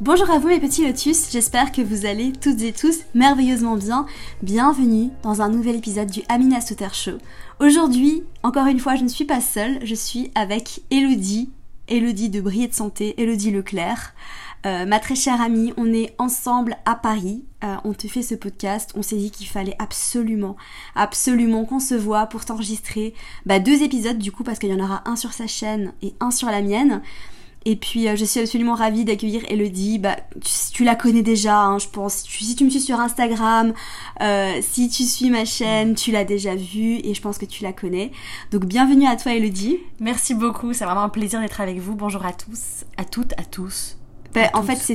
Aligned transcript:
Bonjour 0.00 0.30
à 0.30 0.38
vous 0.38 0.46
mes 0.46 0.60
petits 0.60 0.86
lotus, 0.86 1.28
j'espère 1.32 1.72
que 1.72 1.82
vous 1.82 2.06
allez 2.06 2.30
toutes 2.30 2.62
et 2.62 2.72
tous 2.72 3.00
merveilleusement 3.16 3.74
bien. 3.74 4.06
Bienvenue 4.42 5.10
dans 5.24 5.42
un 5.42 5.48
nouvel 5.48 5.74
épisode 5.74 6.08
du 6.08 6.22
Amina 6.28 6.60
Sutter 6.60 6.90
Show. 6.92 7.18
Aujourd'hui, 7.58 8.22
encore 8.44 8.68
une 8.68 8.78
fois, 8.78 8.94
je 8.94 9.02
ne 9.02 9.08
suis 9.08 9.24
pas 9.24 9.40
seule, 9.40 9.84
je 9.84 9.96
suis 9.96 10.30
avec 10.36 10.82
Elodie, 10.92 11.50
Elodie 11.88 12.28
de 12.28 12.40
Brier 12.40 12.68
de 12.68 12.74
Santé, 12.74 13.20
Elodie 13.20 13.50
Leclerc. 13.50 14.14
Euh, 14.66 14.86
ma 14.86 15.00
très 15.00 15.16
chère 15.16 15.40
amie, 15.40 15.72
on 15.76 15.92
est 15.92 16.14
ensemble 16.18 16.76
à 16.84 16.94
Paris, 16.94 17.44
euh, 17.64 17.74
on 17.82 17.92
te 17.92 18.06
fait 18.06 18.22
ce 18.22 18.36
podcast, 18.36 18.92
on 18.94 19.02
s'est 19.02 19.16
dit 19.16 19.32
qu'il 19.32 19.48
fallait 19.48 19.76
absolument, 19.80 20.56
absolument 20.94 21.64
qu'on 21.64 21.80
se 21.80 21.96
voit 21.96 22.26
pour 22.26 22.44
t'enregistrer 22.44 23.14
bah, 23.46 23.58
deux 23.58 23.82
épisodes 23.82 24.18
du 24.18 24.30
coup 24.30 24.44
parce 24.44 24.60
qu'il 24.60 24.70
y 24.70 24.74
en 24.74 24.84
aura 24.84 25.02
un 25.06 25.16
sur 25.16 25.32
sa 25.32 25.48
chaîne 25.48 25.92
et 26.02 26.14
un 26.20 26.30
sur 26.30 26.48
la 26.48 26.62
mienne. 26.62 27.02
Et 27.68 27.76
puis 27.76 28.08
euh, 28.08 28.16
je 28.16 28.24
suis 28.24 28.40
absolument 28.40 28.74
ravie 28.74 29.04
d'accueillir 29.04 29.42
Elodie. 29.50 29.98
Bah, 29.98 30.16
tu, 30.72 30.84
la 30.84 30.94
connais 30.94 31.20
déjà, 31.20 31.60
hein, 31.60 31.78
je 31.78 31.86
pense. 31.86 32.24
Si 32.26 32.56
tu 32.56 32.64
me 32.64 32.70
suis 32.70 32.80
sur 32.80 32.98
Instagram, 32.98 33.74
euh, 34.22 34.58
si 34.62 34.88
tu 34.88 35.02
suis 35.02 35.28
ma 35.28 35.44
chaîne, 35.44 35.94
tu 35.94 36.10
l'as 36.10 36.24
déjà 36.24 36.54
vue 36.54 36.98
et 37.04 37.12
je 37.12 37.20
pense 37.20 37.36
que 37.36 37.44
tu 37.44 37.62
la 37.62 37.74
connais. 37.74 38.10
Donc 38.52 38.64
bienvenue 38.64 39.06
à 39.06 39.16
toi 39.16 39.34
Elodie. 39.34 39.76
Merci 40.00 40.34
beaucoup, 40.34 40.72
c'est 40.72 40.86
vraiment 40.86 41.02
un 41.02 41.10
plaisir 41.10 41.42
d'être 41.42 41.60
avec 41.60 41.78
vous. 41.78 41.94
Bonjour 41.94 42.24
à 42.24 42.32
tous, 42.32 42.86
à 42.96 43.04
toutes, 43.04 43.34
à 43.36 43.44
tous. 43.44 43.97
Ben, 44.38 44.50
en 44.54 44.62
fait, 44.62 44.76
c'est 44.76 44.94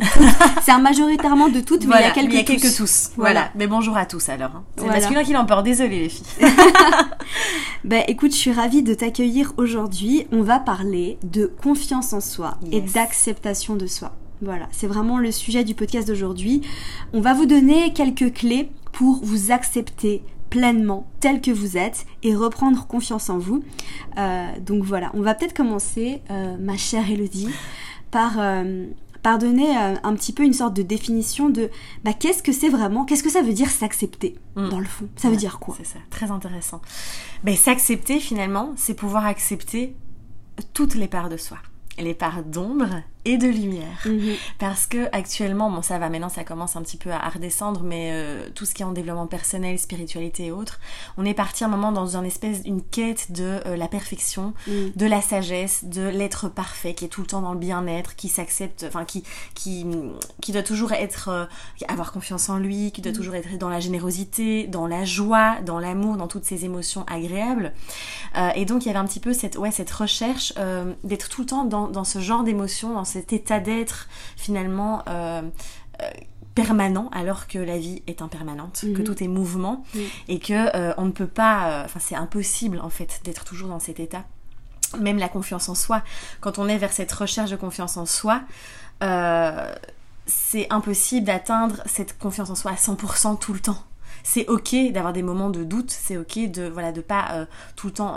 c'est 0.62 0.72
un 0.72 0.80
majoritairement 0.80 1.50
de 1.50 1.60
toutes, 1.60 1.86
mais 1.86 1.96
il 2.00 2.02
y 2.02 2.06
a 2.06 2.12
quelques, 2.12 2.32
il 2.32 2.38
y 2.38 2.40
a 2.40 2.44
quelques 2.44 2.74
tous. 2.78 3.12
Voilà. 3.18 3.50
Mais 3.56 3.68
bonjour 3.68 3.98
à 3.98 4.06
tous 4.06 4.30
alors. 4.30 4.52
Hein. 4.56 4.64
C'est 4.78 4.88
masculin 4.88 5.24
qui 5.24 5.34
l'emporte. 5.34 5.66
Désolée 5.66 6.00
les 6.00 6.10
filles. 6.10 6.26
ben 7.84 8.06
écoute, 8.08 8.32
je 8.32 8.38
suis 8.38 8.54
ravie 8.54 8.84
de 8.84 8.94
t'accueillir 8.94 9.52
aujourd'hui. 9.58 10.28
On 10.32 10.44
va 10.44 10.60
parler 10.60 11.18
de 11.24 11.52
confiance 11.62 12.14
en 12.14 12.22
soi 12.22 12.58
et 12.72 12.80
d'acceptation 12.80 13.76
de 13.76 13.86
soi. 13.86 14.14
Voilà, 14.42 14.70
c'est 14.72 14.88
vraiment 14.88 15.18
le 15.18 15.32
sujet 15.34 15.66
du 15.66 15.76
podcast 15.76 16.08
d'aujourd'hui. 16.08 16.62
On 17.12 17.20
va 17.20 17.34
vous 17.34 17.46
donner 17.46 17.92
quelques 17.92 18.34
clés 18.34 18.70
pour 18.94 19.20
vous 19.24 19.52
accepter 19.52 20.24
pleinement 20.50 21.06
tel 21.20 21.42
que 21.42 21.52
vous 21.52 21.76
êtes 21.76 22.06
et 22.24 22.34
reprendre 22.34 22.88
confiance 22.88 23.30
en 23.30 23.40
vous. 23.40 23.62
Euh, 24.18 24.48
donc 24.62 24.84
voilà, 24.84 25.12
on 25.16 25.22
va 25.22 25.36
peut-être 25.36 25.54
commencer, 25.54 26.22
euh, 26.32 26.56
ma 26.60 26.78
chère 26.78 27.10
Elodie, 27.12 27.50
par 28.12 28.34
euh, 28.38 28.86
par 29.24 29.40
donner 29.40 29.76
euh, 29.78 29.96
un 30.04 30.14
petit 30.14 30.34
peu 30.34 30.44
une 30.44 30.54
sorte 30.54 30.76
de 30.76 30.84
définition 30.84 31.50
de 31.50 31.70
bah, 32.04 32.14
qu'est-ce 32.14 32.44
que 32.44 32.52
c'est 32.52 32.70
vraiment, 32.70 33.06
qu'est-ce 33.06 33.24
que 33.24 33.32
ça 33.32 33.42
veut 33.42 33.54
dire 33.54 33.70
s'accepter 33.70 34.36
mm. 34.56 34.70
dans 34.70 34.80
le 34.80 34.86
fond? 34.86 35.08
Ça 35.16 35.30
veut 35.30 35.38
dire 35.38 35.60
quoi? 35.60 35.76
C'est 35.78 35.88
ça, 35.88 36.00
très 36.10 36.30
intéressant. 36.30 36.82
Ben, 37.44 37.56
s'accepter 37.56 38.20
finalement, 38.20 38.74
c'est 38.76 38.94
pouvoir 38.94 39.26
accepter 39.26 39.96
toutes 40.74 40.96
les 40.96 41.08
parts 41.08 41.30
de 41.30 41.38
soi 41.38 41.58
les 42.02 42.14
parts 42.14 42.44
d'ombre 42.44 43.04
et 43.26 43.38
de 43.38 43.48
lumière. 43.48 44.00
Mhm. 44.06 44.36
Parce 44.60 44.86
que 44.86 45.08
actuellement, 45.12 45.70
bon 45.70 45.82
ça 45.82 45.98
va, 45.98 46.10
maintenant 46.10 46.30
ça 46.30 46.44
commence 46.44 46.76
un 46.76 46.82
petit 46.82 46.98
peu 46.98 47.12
à 47.12 47.30
redescendre, 47.30 47.82
mais 47.84 48.10
euh, 48.12 48.50
tout 48.54 48.66
ce 48.66 48.74
qui 48.74 48.82
est 48.82 48.86
en 48.86 48.92
développement 48.92 49.28
personnel, 49.28 49.80
spiritualité 49.80 50.48
et 50.48 50.52
autres, 50.52 50.80
on 51.18 51.26
est 51.26 51.34
parti 51.34 51.64
un 51.64 51.70
moment 51.70 51.92
dans 51.92 52.18
une 52.18 52.26
espèce, 52.26 52.62
une 52.66 52.82
quête 52.82 53.32
de 53.32 53.62
euh, 53.66 53.78
la 53.78 53.88
perfection, 53.88 54.54
mhm. 54.68 54.92
de 54.96 55.06
la 55.06 55.22
sagesse, 55.22 55.86
de 55.86 56.02
l'être 56.02 56.50
parfait, 56.50 56.94
qui 56.94 57.06
est 57.06 57.10
tout 57.10 57.22
le 57.22 57.28
temps 57.28 57.42
dans 57.42 57.54
le 57.54 57.60
bien-être, 57.60 58.16
qui 58.16 58.28
s'accepte, 58.28 58.86
enfin 58.88 59.06
qui, 59.06 59.24
qui, 59.56 59.86
qui 60.42 60.52
doit 60.52 60.64
toujours 60.64 60.92
être, 60.92 61.30
euh, 61.30 61.46
avoir 61.88 62.12
confiance 62.12 62.50
en 62.50 62.58
lui, 62.58 62.92
qui 62.92 63.02
doit 63.02 63.12
mhm. 63.12 63.18
toujours 63.18 63.36
être 63.36 63.58
dans 63.58 63.70
la 63.70 63.80
générosité, 63.80 64.68
dans 64.68 64.88
la 64.88 65.06
joie, 65.06 65.58
dans 65.66 65.80
l'amour, 65.80 66.18
dans 66.18 66.28
toutes 66.28 66.46
ces 66.46 66.66
émotions 66.66 67.06
agréables. 67.08 67.74
et 68.56 68.66
donc 68.66 68.84
il 68.84 68.88
y 68.88 68.90
avait 68.90 69.00
un 69.00 69.06
petit 69.06 69.20
peu 69.20 69.34
cette, 69.34 69.58
ouais, 69.58 69.72
cette 69.72 69.92
recherche 69.92 70.54
d'être 71.04 71.30
tout 71.30 71.42
le 71.42 71.48
temps 71.48 71.66
dans, 71.66 71.88
dans 71.88 72.04
ce 72.04 72.20
genre 72.20 72.44
d'émotions, 72.44 72.94
dans 72.94 73.06
cet 73.14 73.32
état 73.32 73.60
d'être 73.60 74.08
finalement 74.36 75.04
euh, 75.08 75.44
euh, 76.02 76.10
permanent 76.56 77.10
alors 77.12 77.48
que 77.48 77.60
la 77.60 77.78
vie 77.78 78.02
est 78.08 78.22
impermanente, 78.22 78.82
que 78.82 79.02
mhm. 79.02 79.04
tout 79.04 79.24
est 79.24 79.28
mouvement 79.28 79.84
et 80.28 80.40
que 80.40 80.76
euh, 80.76 80.94
on 80.98 81.06
ne 81.06 81.12
peut 81.12 81.28
pas, 81.28 81.84
enfin 81.86 82.00
c'est 82.00 82.16
impossible 82.16 82.80
en 82.80 82.90
fait 82.90 83.22
d'être 83.24 83.44
toujours 83.46 83.70
dans 83.70 83.80
cet 83.80 84.00
état. 84.00 84.24
Même 85.00 85.18
la 85.18 85.30
confiance 85.30 85.70
en 85.70 85.76
soi, 85.76 86.04
quand 86.42 86.60
on 86.60 86.68
est 86.68 86.78
vers 86.78 86.92
cette 86.92 87.12
recherche 87.12 87.50
de 87.50 87.56
confiance 87.56 87.98
en 87.98 88.06
soi, 88.06 88.42
c'est 90.26 90.68
impossible 90.72 91.26
d'atteindre 91.26 91.82
cette 91.86 92.18
confiance 92.18 92.50
en 92.50 92.56
soi 92.56 92.72
à 92.72 92.76
100% 92.76 93.40
tout 93.40 93.54
le 93.54 93.60
temps 93.60 93.84
c'est 94.26 94.48
ok 94.48 94.74
d'avoir 94.94 95.12
des 95.12 95.24
moments 95.24 95.50
de 95.50 95.66
doute, 95.66 95.92
c'est 95.92 96.16
ok 96.16 96.50
de 96.50 96.64
voilà 96.70 96.94
de 96.94 97.02
pas 97.02 97.46
tout 97.76 97.88
le 97.88 97.94
temps 97.94 98.16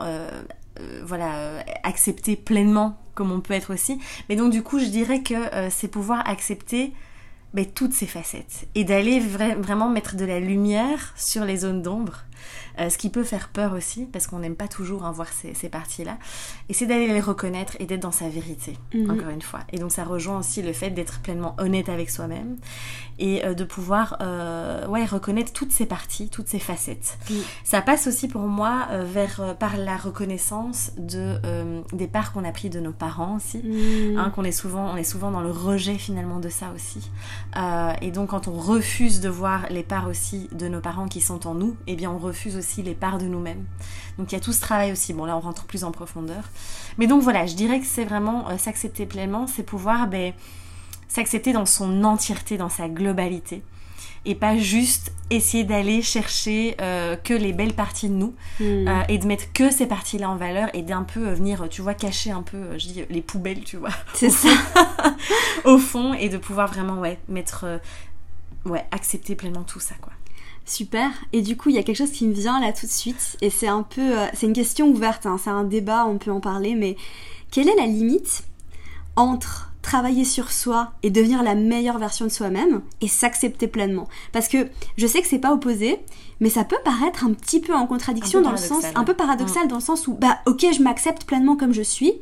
voilà 1.05 1.65
accepter 1.83 2.37
pleinement 2.37 2.99
comme 3.17 3.33
on 3.33 3.41
peut 3.41 3.55
être 3.55 3.75
aussi. 3.75 3.99
Mais 4.29 4.37
donc 4.37 4.53
du 4.53 4.63
coup, 4.63 4.79
je 4.79 4.85
dirais 4.85 5.23
que 5.23 5.35
euh, 5.35 5.69
c'est 5.71 5.89
pouvoir 5.89 6.29
accepter 6.29 6.93
ben, 7.55 7.67
toutes 7.67 7.95
ces 7.95 8.07
facettes 8.07 8.69
et 8.77 8.85
d'aller 8.85 9.19
vraiment 9.19 9.89
mettre 9.89 10.15
de 10.15 10.25
la 10.25 10.39
lumière 10.39 11.15
sur 11.17 11.45
les 11.45 11.59
zones 11.59 11.83
d'ombre 11.83 12.23
euh, 12.79 12.91
ce 12.91 12.99
qui 12.99 13.11
peut 13.11 13.25
faire 13.25 13.49
peur 13.49 13.73
aussi, 13.73 14.05
parce 14.05 14.27
qu'on 14.27 14.39
n'aime 14.39 14.57
pas 14.57 14.69
toujours 14.69 15.05
hein, 15.05 15.13
voir 15.13 15.29
ces, 15.29 15.69
parties-là. 15.69 16.19
Et 16.69 16.75
c'est 16.75 16.87
d'aller 16.87 17.09
les 17.09 17.21
reconnaître 17.21 17.77
et 17.81 17.87
d'être 17.87 18.03
dans 18.03 18.13
sa 18.13 18.29
vérité, 18.29 18.77
mhm. 18.95 19.11
encore 19.11 19.31
une 19.31 19.43
fois. 19.43 19.61
Et 19.73 19.79
donc 19.79 19.91
ça 19.91 20.05
rejoint 20.05 20.39
aussi 20.39 20.63
le 20.63 20.73
fait 20.73 20.91
d'être 20.91 21.21
pleinement 21.21 21.55
honnête 21.59 21.89
avec 21.89 22.11
soi-même 22.11 22.57
et 23.19 23.45
euh, 23.45 23.55
de 23.55 23.65
pouvoir 23.65 24.19
euh, 24.21 24.87
ouais, 24.87 25.05
reconnaître 25.05 25.53
toutes 25.53 25.73
ces 25.73 25.87
parties, 25.87 26.29
toutes 26.29 26.49
ces 26.49 26.59
facettes. 26.59 27.19
Ça 27.65 27.83
passe 27.83 28.07
aussi 28.07 28.29
pour 28.29 28.43
moi 28.43 28.87
vers, 29.03 29.57
par 29.59 29.77
la 29.77 29.97
reconnaissance 29.97 30.93
de, 30.97 31.41
des 31.93 32.07
parts 32.07 32.33
qu'on 32.33 32.45
a 32.45 32.53
pris 32.53 32.71
de 32.71 32.81
nos 32.81 32.93
parents 32.93 33.37
aussi, 33.37 33.59
mhm. 33.59 34.19
hein, 34.19 34.31
qu'on 34.31 34.45
est 34.45 34.53
souvent, 34.53 34.93
on 34.93 34.97
est 34.97 35.05
souvent 35.05 35.31
dans 35.31 35.41
le 35.41 35.51
rejet 35.51 35.99
finalement 35.99 36.39
de 36.39 36.49
ça 36.49 36.73
aussi. 36.75 37.11
et 38.01 38.11
donc 38.11 38.31
quand 38.31 38.49
on 38.49 38.53
refuse 38.53 39.21
de 39.21 39.29
voir 39.29 39.67
les 39.71 39.83
parts 39.83 40.09
aussi 40.09 40.49
de 40.53 40.69
nos 40.69 40.81
parents 40.81 41.09
qui 41.09 41.21
sont 41.21 41.47
en 41.47 41.55
nous, 41.55 41.77
eh 41.87 41.97
bien 41.97 42.11
on 42.11 42.19
refuse 42.19 42.36
aussi 42.57 42.83
les 42.83 42.95
parts 42.95 43.19
de 43.19 43.27
nous-mêmes. 43.27 43.65
Donc 44.19 44.33
il 44.33 44.35
y 44.35 44.39
a 44.39 44.41
tout 44.41 44.53
ce 44.53 44.61
travail 44.61 44.93
aussi. 44.93 45.13
Bon 45.13 45.25
là 45.25 45.37
on 45.37 45.41
rentre 45.41 45.65
plus 45.65 45.85
en 45.85 45.91
profondeur. 45.91 46.45
Mais 46.99 47.07
donc 47.07 47.23
voilà, 47.23 47.47
je 47.47 47.55
dirais 47.55 47.81
que 47.81 47.87
c'est 47.87 48.05
vraiment 48.05 48.49
euh, 48.49 48.59
s'accepter 48.59 49.07
pleinement, 49.07 49.47
c'est 49.47 49.63
pouvoir 49.63 50.07
ben, 50.07 50.33
s'accepter 51.09 51.53
dans 51.53 51.67
son 51.67 52.05
entièreté, 52.05 52.57
dans 52.57 52.69
sa 52.69 52.89
globalité. 52.89 53.63
Et 54.29 54.35
pas 54.35 54.57
juste 54.57 55.13
essayer 55.31 55.63
d'aller 55.63 56.03
chercher 56.03 56.77
euh, 56.81 57.15
que 57.15 57.33
les 57.33 57.53
belles 57.53 57.75
parties 57.75 58.09
de 58.09 58.15
nous 58.15 58.35
hmm. 58.59 58.89
euh, 58.89 59.03
et 59.09 59.19
de 59.19 59.27
mettre 59.27 59.53
que 59.53 59.71
ces 59.71 59.87
parties-là 59.87 60.29
en 60.29 60.37
valeur 60.37 60.69
et 60.75 60.83
d'un 60.83 61.05
peu 61.05 61.31
venir, 61.33 61.69
tu 61.71 61.81
vois, 61.81 61.95
cacher 61.95 62.33
un 62.33 62.43
peu, 62.43 62.77
je 62.77 62.87
dis, 62.89 63.05
les 63.09 63.23
poubelles, 63.23 63.63
tu 63.63 63.77
vois. 63.77 63.91
C'est 64.15 64.31
ça. 64.31 64.49
au 65.65 65.79
fond 65.79 66.13
et 66.13 66.29
de 66.29 66.39
pouvoir 66.39 66.67
vraiment, 66.67 66.99
ouais, 66.99 67.19
mettre, 67.29 67.81
ouais, 68.65 68.85
accepter 68.91 69.37
pleinement 69.37 69.63
tout 69.63 69.81
ça, 69.81 69.95
quoi. 70.01 70.13
Super. 70.67 71.11
Et 71.33 71.43
du 71.43 71.57
coup, 71.57 71.69
il 71.69 71.77
y 71.77 71.79
a 71.79 71.85
quelque 71.85 71.97
chose 71.97 72.11
qui 72.11 72.27
me 72.27 72.35
vient 72.35 72.61
là 72.61 72.73
tout 72.73 72.87
de 72.87 72.91
suite. 72.91 73.37
Et 73.41 73.51
c'est 73.51 73.69
un 73.69 73.83
peu, 73.83 74.19
euh, 74.19 74.27
c'est 74.35 74.47
une 74.47 74.53
question 74.53 74.89
ouverte. 74.89 75.25
Hein. 75.25 75.39
c'est 75.43 75.51
un 75.51 75.65
débat, 75.65 76.07
on 76.07 76.19
peut 76.19 76.33
en 76.33 76.41
parler. 76.41 76.75
Mais 76.75 76.97
quelle 77.53 77.69
est 77.69 77.77
la 77.77 77.87
limite 77.87 78.43
entre 79.15 79.73
travailler 79.81 80.25
sur 80.25 80.51
soi 80.51 80.91
et 81.05 81.11
devenir 81.11 81.45
la 81.45 81.55
meilleure 81.55 81.99
version 81.99 82.25
de 82.25 82.31
soi-même 82.31 82.83
et 83.01 83.07
s'accepter 83.07 83.69
pleinement? 83.69 84.09
Parce 84.33 84.49
que 84.49 84.69
je 84.97 85.07
sais 85.07 85.23
que 85.23 85.29
c'est 85.29 85.39
pas 85.39 85.55
opposé, 85.55 86.01
mais 86.41 86.51
ça 86.51 86.65
peut 86.65 86.79
paraître 86.85 87.25
un 87.25 87.33
petit 87.33 87.61
peu 87.61 87.73
en 87.73 87.87
contradiction 87.87 88.43
dans 88.43 88.51
le 88.51 88.57
sens, 88.57 88.85
un 88.97 89.05
peu 89.05 89.15
paradoxal 89.15 89.67
mm. 89.67 89.69
dans 89.69 89.77
le 89.77 89.83
sens 89.83 90.09
où, 90.09 90.15
bah, 90.15 90.41
ok, 90.47 90.67
je 90.77 90.83
m'accepte 90.83 91.25
pleinement 91.25 91.57
comme 91.57 91.73
je 91.73 91.83
suis. 91.83 92.15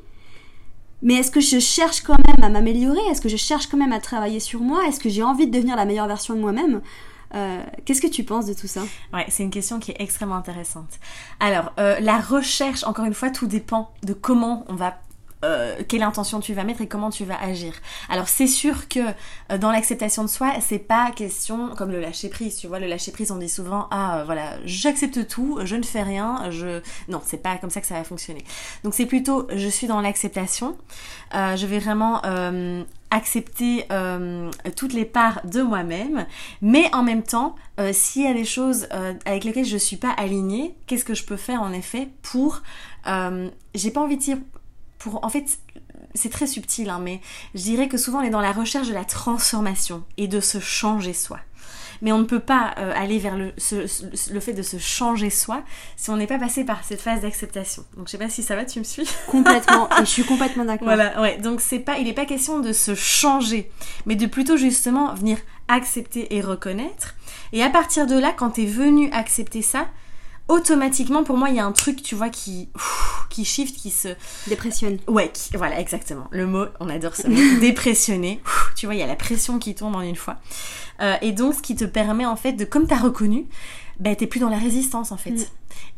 Mais 1.00 1.14
est-ce 1.14 1.30
que 1.30 1.40
je 1.40 1.58
cherche 1.58 2.02
quand 2.02 2.16
même 2.28 2.44
à 2.44 2.50
m'améliorer? 2.50 3.00
Est-ce 3.10 3.22
que 3.22 3.28
je 3.28 3.36
cherche 3.36 3.66
quand 3.68 3.76
même 3.76 3.92
à 3.92 4.00
travailler 4.00 4.40
sur 4.40 4.60
moi? 4.60 4.86
Est-ce 4.86 5.00
que 5.00 5.08
j'ai 5.08 5.22
envie 5.22 5.46
de 5.46 5.52
devenir 5.52 5.76
la 5.76 5.86
meilleure 5.86 6.06
version 6.06 6.34
de 6.34 6.40
moi-même? 6.40 6.82
Euh, 7.34 7.62
qu'est-ce 7.84 8.00
que 8.00 8.06
tu 8.06 8.24
penses 8.24 8.46
de 8.46 8.54
tout 8.54 8.66
ça? 8.66 8.82
Ouais, 9.12 9.26
c'est 9.28 9.42
une 9.42 9.50
question 9.50 9.80
qui 9.80 9.90
est 9.90 10.00
extrêmement 10.00 10.36
intéressante. 10.36 10.98
Alors, 11.40 11.72
euh, 11.78 11.98
la 12.00 12.18
recherche, 12.18 12.84
encore 12.84 13.04
une 13.04 13.14
fois, 13.14 13.30
tout 13.30 13.46
dépend 13.46 13.92
de 14.02 14.12
comment 14.12 14.64
on 14.68 14.74
va 14.74 14.98
euh, 15.44 15.82
quelle 15.86 16.02
intention 16.02 16.40
tu 16.40 16.54
vas 16.54 16.64
mettre 16.64 16.80
et 16.80 16.86
comment 16.86 17.10
tu 17.10 17.24
vas 17.24 17.40
agir. 17.40 17.74
Alors 18.08 18.28
c'est 18.28 18.46
sûr 18.46 18.88
que 18.88 19.00
euh, 19.00 19.58
dans 19.58 19.70
l'acceptation 19.70 20.22
de 20.22 20.28
soi, 20.28 20.52
c'est 20.60 20.78
pas 20.78 21.10
question 21.10 21.70
comme 21.76 21.90
le 21.90 22.00
lâcher 22.00 22.28
prise. 22.28 22.56
Tu 22.56 22.66
vois, 22.66 22.78
le 22.78 22.86
lâcher 22.86 23.12
prise, 23.12 23.30
on 23.30 23.36
dit 23.36 23.48
souvent 23.48 23.88
ah 23.90 24.20
euh, 24.20 24.24
voilà, 24.24 24.56
j'accepte 24.64 25.28
tout, 25.28 25.58
je 25.64 25.76
ne 25.76 25.82
fais 25.82 26.02
rien, 26.02 26.50
je 26.50 26.80
non, 27.08 27.20
c'est 27.24 27.42
pas 27.42 27.56
comme 27.58 27.70
ça 27.70 27.80
que 27.80 27.86
ça 27.86 27.94
va 27.94 28.04
fonctionner. 28.04 28.44
Donc 28.84 28.94
c'est 28.94 29.06
plutôt 29.06 29.46
je 29.54 29.68
suis 29.68 29.86
dans 29.86 30.00
l'acceptation. 30.00 30.76
je 31.32 31.66
vais 31.66 31.78
vraiment 31.78 32.22
accepter 33.10 33.86
toutes 34.76 34.92
les 34.92 35.04
parts 35.04 35.40
de 35.44 35.62
moi-même, 35.62 36.26
mais 36.62 36.92
en 36.94 37.02
même 37.02 37.22
temps, 37.22 37.54
s'il 37.92 38.22
y 38.22 38.26
a 38.26 38.34
des 38.34 38.44
choses 38.44 38.88
avec 39.24 39.44
lesquelles 39.44 39.66
je 39.66 39.76
suis 39.76 39.96
pas 39.96 40.10
alignée, 40.10 40.74
qu'est-ce 40.86 41.04
que 41.04 41.14
je 41.14 41.24
peux 41.24 41.36
faire 41.36 41.62
en 41.62 41.72
effet 41.72 42.08
pour 42.22 42.62
j'ai 43.74 43.90
pas 43.90 44.00
envie 44.00 44.16
de 44.16 44.22
dire 44.22 44.38
en 45.22 45.28
fait, 45.28 45.58
c'est 46.14 46.30
très 46.30 46.46
subtil, 46.46 46.90
hein, 46.90 47.00
mais 47.02 47.20
je 47.54 47.62
dirais 47.62 47.88
que 47.88 47.96
souvent 47.96 48.20
on 48.20 48.22
est 48.22 48.30
dans 48.30 48.40
la 48.40 48.52
recherche 48.52 48.88
de 48.88 48.94
la 48.94 49.04
transformation 49.04 50.04
et 50.16 50.28
de 50.28 50.40
se 50.40 50.58
changer 50.60 51.12
soi. 51.12 51.40
Mais 52.02 52.12
on 52.12 52.18
ne 52.18 52.24
peut 52.24 52.40
pas 52.40 52.74
euh, 52.78 52.92
aller 52.94 53.18
vers 53.18 53.36
le, 53.36 53.52
le, 53.72 54.40
fait 54.40 54.52
de 54.52 54.62
se 54.62 54.78
changer 54.78 55.30
soi 55.30 55.62
si 55.96 56.10
on 56.10 56.16
n'est 56.16 56.26
pas 56.26 56.38
passé 56.38 56.64
par 56.64 56.84
cette 56.84 57.00
phase 57.00 57.22
d'acceptation. 57.22 57.84
Donc 57.96 58.06
je 58.06 58.12
sais 58.12 58.18
pas 58.18 58.28
si 58.28 58.42
ça 58.42 58.56
va, 58.56 58.64
tu 58.64 58.78
me 58.78 58.84
suis? 58.84 59.08
Complètement, 59.28 59.88
et 59.90 60.00
je 60.00 60.10
suis 60.10 60.24
complètement 60.24 60.64
d'accord. 60.66 60.86
Voilà, 60.86 61.20
ouais. 61.20 61.38
Donc 61.38 61.60
c'est 61.60 61.78
pas, 61.78 61.98
il 61.98 62.04
n'est 62.04 62.12
pas 62.12 62.26
question 62.26 62.60
de 62.60 62.72
se 62.72 62.94
changer, 62.94 63.70
mais 64.06 64.16
de 64.16 64.26
plutôt 64.26 64.56
justement 64.56 65.14
venir 65.14 65.38
accepter 65.68 66.34
et 66.34 66.40
reconnaître. 66.40 67.14
Et 67.52 67.62
à 67.62 67.70
partir 67.70 68.06
de 68.06 68.18
là, 68.18 68.32
quand 68.36 68.50
tu 68.50 68.64
es 68.64 68.66
venu 68.66 69.10
accepter 69.12 69.62
ça, 69.62 69.88
automatiquement 70.48 71.24
pour 71.24 71.36
moi 71.36 71.48
il 71.48 71.56
y 71.56 71.60
a 71.60 71.64
un 71.64 71.72
truc 71.72 72.02
tu 72.02 72.14
vois 72.14 72.28
qui 72.28 72.68
qui 73.30 73.44
shift 73.44 73.76
qui 73.76 73.90
se 73.90 74.08
dépressionne. 74.46 74.98
Ouais 75.08 75.32
voilà 75.54 75.80
exactement. 75.80 76.26
Le 76.30 76.46
mot 76.46 76.66
on 76.80 76.88
adore 76.88 77.16
ce 77.16 77.28
mot. 77.28 77.58
Dépressionner. 77.60 78.40
Tu 78.76 78.86
vois 78.86 78.94
il 78.94 78.98
y 78.98 79.02
a 79.02 79.06
la 79.06 79.16
pression 79.16 79.58
qui 79.58 79.74
tombe 79.74 79.94
en 79.94 80.02
une 80.02 80.16
fois. 80.16 80.36
Euh, 81.00 81.16
et 81.22 81.32
donc 81.32 81.54
ce 81.54 81.62
qui 81.62 81.74
te 81.74 81.84
permet 81.84 82.26
en 82.26 82.36
fait 82.36 82.52
de 82.52 82.64
comme 82.64 82.86
t'as 82.86 82.98
reconnu 82.98 83.46
bah 84.00 84.14
t'es 84.14 84.26
plus 84.26 84.40
dans 84.40 84.48
la 84.48 84.58
résistance 84.58 85.12
en 85.12 85.16
fait 85.16 85.30
mm. 85.30 85.44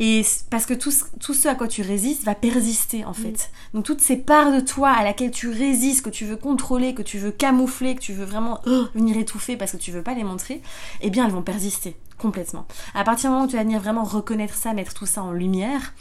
et 0.00 0.22
parce 0.50 0.66
que 0.66 0.74
tout, 0.74 0.92
tout 1.20 1.34
ce 1.34 1.48
à 1.48 1.54
quoi 1.54 1.68
tu 1.68 1.82
résistes 1.82 2.24
va 2.24 2.34
persister 2.34 3.04
en 3.04 3.14
fait 3.14 3.50
mm. 3.72 3.76
donc 3.76 3.84
toutes 3.84 4.00
ces 4.00 4.16
parts 4.16 4.52
de 4.52 4.60
toi 4.60 4.90
à 4.90 5.04
laquelle 5.04 5.30
tu 5.30 5.48
résistes 5.48 6.02
que 6.02 6.10
tu 6.10 6.24
veux 6.24 6.36
contrôler 6.36 6.94
que 6.94 7.02
tu 7.02 7.18
veux 7.18 7.30
camoufler 7.30 7.94
que 7.94 8.00
tu 8.00 8.12
veux 8.12 8.24
vraiment 8.24 8.60
venir 8.94 9.16
étouffer 9.16 9.56
parce 9.56 9.72
que 9.72 9.76
tu 9.76 9.90
veux 9.90 10.02
pas 10.02 10.14
les 10.14 10.24
montrer 10.24 10.60
eh 11.00 11.10
bien 11.10 11.26
elles 11.26 11.32
vont 11.32 11.42
persister 11.42 11.96
complètement. 12.18 12.66
À 12.94 13.04
partir 13.04 13.30
du 13.30 13.34
moment 13.34 13.46
où 13.46 13.48
tu 13.48 13.56
vas 13.56 13.62
venir 13.62 13.80
vraiment 13.80 14.04
reconnaître 14.04 14.54
ça, 14.54 14.72
mettre 14.72 14.94
tout 14.94 15.06
ça 15.06 15.22
en 15.22 15.32
lumière, 15.32 15.94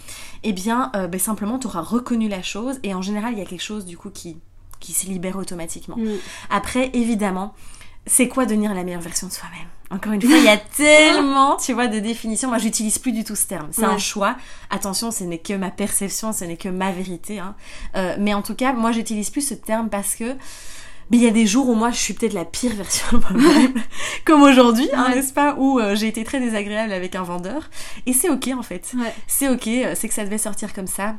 eh 0.43 0.53
bien, 0.53 0.91
euh, 0.95 1.07
ben, 1.07 1.19
simplement, 1.19 1.59
tu 1.59 1.67
auras 1.67 1.81
reconnu 1.81 2.29
la 2.29 2.41
chose 2.41 2.79
et 2.83 2.93
en 2.93 3.01
général, 3.01 3.33
il 3.33 3.39
y 3.39 3.41
a 3.41 3.45
quelque 3.45 3.63
chose 3.63 3.85
du 3.85 3.97
coup 3.97 4.09
qui, 4.09 4.37
qui 4.79 4.93
se 4.93 5.07
libère 5.07 5.37
automatiquement. 5.37 5.97
Mm. 5.97 6.15
Après, 6.49 6.89
évidemment, 6.93 7.53
c'est 8.05 8.27
quoi 8.27 8.45
devenir 8.45 8.73
la 8.73 8.83
meilleure 8.83 9.01
version 9.01 9.27
de 9.27 9.31
soi-même? 9.31 9.67
Encore 9.91 10.13
une 10.13 10.21
fois, 10.21 10.37
il 10.37 10.43
y 10.43 10.49
a 10.49 10.57
tellement, 10.75 11.57
tu 11.57 11.73
vois, 11.73 11.87
de 11.87 11.99
définitions. 11.99 12.49
Moi, 12.49 12.57
j'utilise 12.57 12.97
plus 12.97 13.11
du 13.11 13.23
tout 13.23 13.35
ce 13.35 13.45
terme. 13.45 13.67
C'est 13.71 13.83
un 13.83 13.97
choix. 13.97 14.35
Attention, 14.69 15.11
ce 15.11 15.23
n'est 15.23 15.37
que 15.37 15.53
ma 15.53 15.69
perception, 15.69 16.33
ce 16.33 16.43
n'est 16.43 16.57
que 16.57 16.69
ma 16.69 16.91
vérité. 16.91 17.39
Hein. 17.39 17.55
Euh, 17.95 18.15
mais 18.19 18.33
en 18.33 18.41
tout 18.41 18.55
cas, 18.55 18.73
moi, 18.73 18.91
j'utilise 18.91 19.29
plus 19.29 19.47
ce 19.47 19.53
terme 19.53 19.89
parce 19.89 20.15
que 20.15 20.35
mais 21.11 21.17
il 21.17 21.23
y 21.23 21.27
a 21.27 21.31
des 21.31 21.45
jours 21.45 21.69
où 21.69 21.75
moi 21.75 21.91
je 21.91 21.97
suis 21.97 22.13
peut-être 22.13 22.33
la 22.33 22.45
pire 22.45 22.73
version 22.73 23.17
de 23.17 23.23
moi-même, 23.23 23.73
comme 24.25 24.41
aujourd'hui, 24.41 24.89
hein, 24.93 25.09
n'est-ce 25.13 25.33
pas, 25.33 25.55
où 25.57 25.79
euh, 25.79 25.95
j'ai 25.95 26.07
été 26.07 26.23
très 26.23 26.39
désagréable 26.39 26.91
avec 26.91 27.15
un 27.15 27.23
vendeur. 27.23 27.69
Et 28.05 28.13
c'est 28.13 28.29
ok 28.29 28.49
en 28.57 28.63
fait. 28.63 28.91
C'est 29.27 29.49
ok, 29.49 29.67
euh, 29.67 29.93
c'est 29.95 30.07
que 30.07 30.13
ça 30.13 30.23
devait 30.23 30.37
sortir 30.37 30.73
comme 30.73 30.87
ça. 30.87 31.15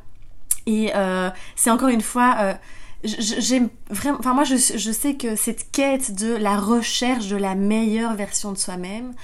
Et 0.67 0.91
euh, 0.97 1.31
c'est 1.55 1.71
encore 1.71 1.89
une 1.89 2.01
fois, 2.01 2.59
j'aime 3.07 3.69
enfin 3.91 4.35
moi 4.35 4.45
je, 4.45 4.57
je, 4.57 4.93
sais 4.93 5.15
que 5.15 5.37
cette 5.37 5.71
quête 5.71 6.15
de 6.15 6.35
la 6.35 6.57
recherche 6.57 7.29
de 7.29 7.37
la 7.37 7.55
meilleure 7.55 8.15
version 8.15 8.53
de 8.53 8.59
soi-même, 8.59 9.15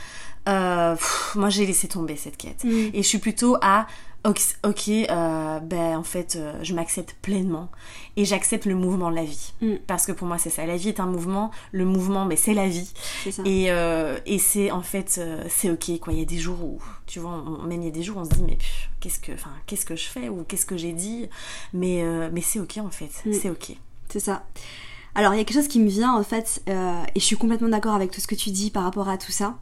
moi 0.46 1.48
j'ai 1.48 1.66
laissé 1.66 1.88
tomber 1.88 2.16
cette 2.16 2.36
quête. 2.36 2.64
Mm. 2.64 2.90
Et 2.94 3.02
je 3.02 3.08
suis 3.08 3.18
plutôt 3.18 3.56
à 3.60 3.86
ok, 4.24 4.88
euh, 4.88 5.58
ben 5.60 5.96
en 5.96 6.02
fait, 6.02 6.36
euh, 6.36 6.58
je 6.62 6.74
m'accepte 6.74 7.16
pleinement 7.22 7.70
et 8.16 8.24
j'accepte 8.24 8.66
le 8.66 8.74
mouvement 8.74 9.10
de 9.10 9.16
la 9.16 9.24
vie. 9.24 9.52
Mm. 9.60 9.74
Parce 9.86 10.06
que 10.06 10.12
pour 10.12 10.26
moi, 10.26 10.38
c'est 10.38 10.50
ça. 10.50 10.64
La 10.66 10.76
vie 10.76 10.88
est 10.88 11.00
un 11.00 11.06
mouvement. 11.06 11.50
Le 11.72 11.84
mouvement, 11.84 12.24
mais 12.24 12.36
c'est 12.36 12.54
la 12.54 12.68
vie. 12.68 12.92
Et, 13.44 13.70
euh, 13.70 14.18
et 14.26 14.38
c'est 14.38 14.70
en 14.70 14.82
fait, 14.82 15.20
c'est 15.48 15.70
ok, 15.70 15.98
quoi. 16.00 16.12
Il 16.12 16.20
y 16.20 16.22
a 16.22 16.26
des 16.26 16.38
jours 16.38 16.62
où, 16.62 16.78
tu 17.06 17.18
vois, 17.18 17.42
même 17.66 17.82
il 17.82 17.86
y 17.86 17.88
a 17.88 17.92
des 17.92 18.02
jours 18.02 18.18
où 18.18 18.20
on 18.20 18.24
se 18.24 18.30
dit, 18.30 18.42
mais 18.46 18.58
qu'est-ce 19.00 19.18
que, 19.18 19.32
enfin, 19.32 19.52
qu'est-ce 19.66 19.84
que 19.84 19.96
je 19.96 20.06
fais 20.06 20.28
ou 20.28 20.44
qu'est-ce 20.44 20.66
que 20.66 20.76
j'ai 20.76 20.92
dit? 20.92 21.28
Mais, 21.72 22.04
mais 22.32 22.40
c'est 22.40 22.60
ok, 22.60 22.78
en 22.78 22.90
fait. 22.90 23.10
Mm. 23.26 23.32
C'est 23.32 23.50
ok. 23.50 23.76
C'est 24.08 24.20
ça. 24.20 24.44
Alors, 25.14 25.34
il 25.34 25.38
y 25.38 25.40
a 25.40 25.44
quelque 25.44 25.58
chose 25.58 25.68
qui 25.68 25.80
me 25.80 25.88
vient, 25.88 26.14
en 26.14 26.22
fait, 26.22 26.62
et 26.66 27.20
je 27.20 27.24
suis 27.24 27.36
complètement 27.36 27.68
d'accord 27.68 27.94
avec 27.94 28.10
tout 28.10 28.20
ce 28.20 28.26
que 28.26 28.34
tu 28.34 28.50
dis 28.50 28.70
par 28.70 28.84
rapport 28.84 29.08
à 29.08 29.18
tout 29.18 29.32
ça 29.32 29.58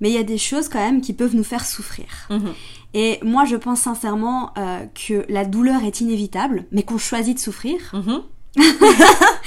mais 0.00 0.10
il 0.10 0.14
y 0.14 0.18
a 0.18 0.22
des 0.24 0.38
choses 0.38 0.68
quand 0.68 0.78
même 0.78 1.00
qui 1.00 1.12
peuvent 1.12 1.34
nous 1.34 1.44
faire 1.44 1.64
souffrir. 1.64 2.06
Mhm. 2.30 2.52
Et 2.94 3.18
moi, 3.22 3.44
je 3.44 3.56
pense 3.56 3.82
sincèrement 3.82 4.52
euh, 4.56 4.84
que 4.94 5.24
la 5.28 5.44
douleur 5.44 5.82
est 5.84 6.00
inévitable, 6.00 6.64
mais 6.72 6.82
qu'on 6.82 6.98
choisit 6.98 7.36
de 7.36 7.40
souffrir. 7.40 7.78
Mhm. 7.92 8.22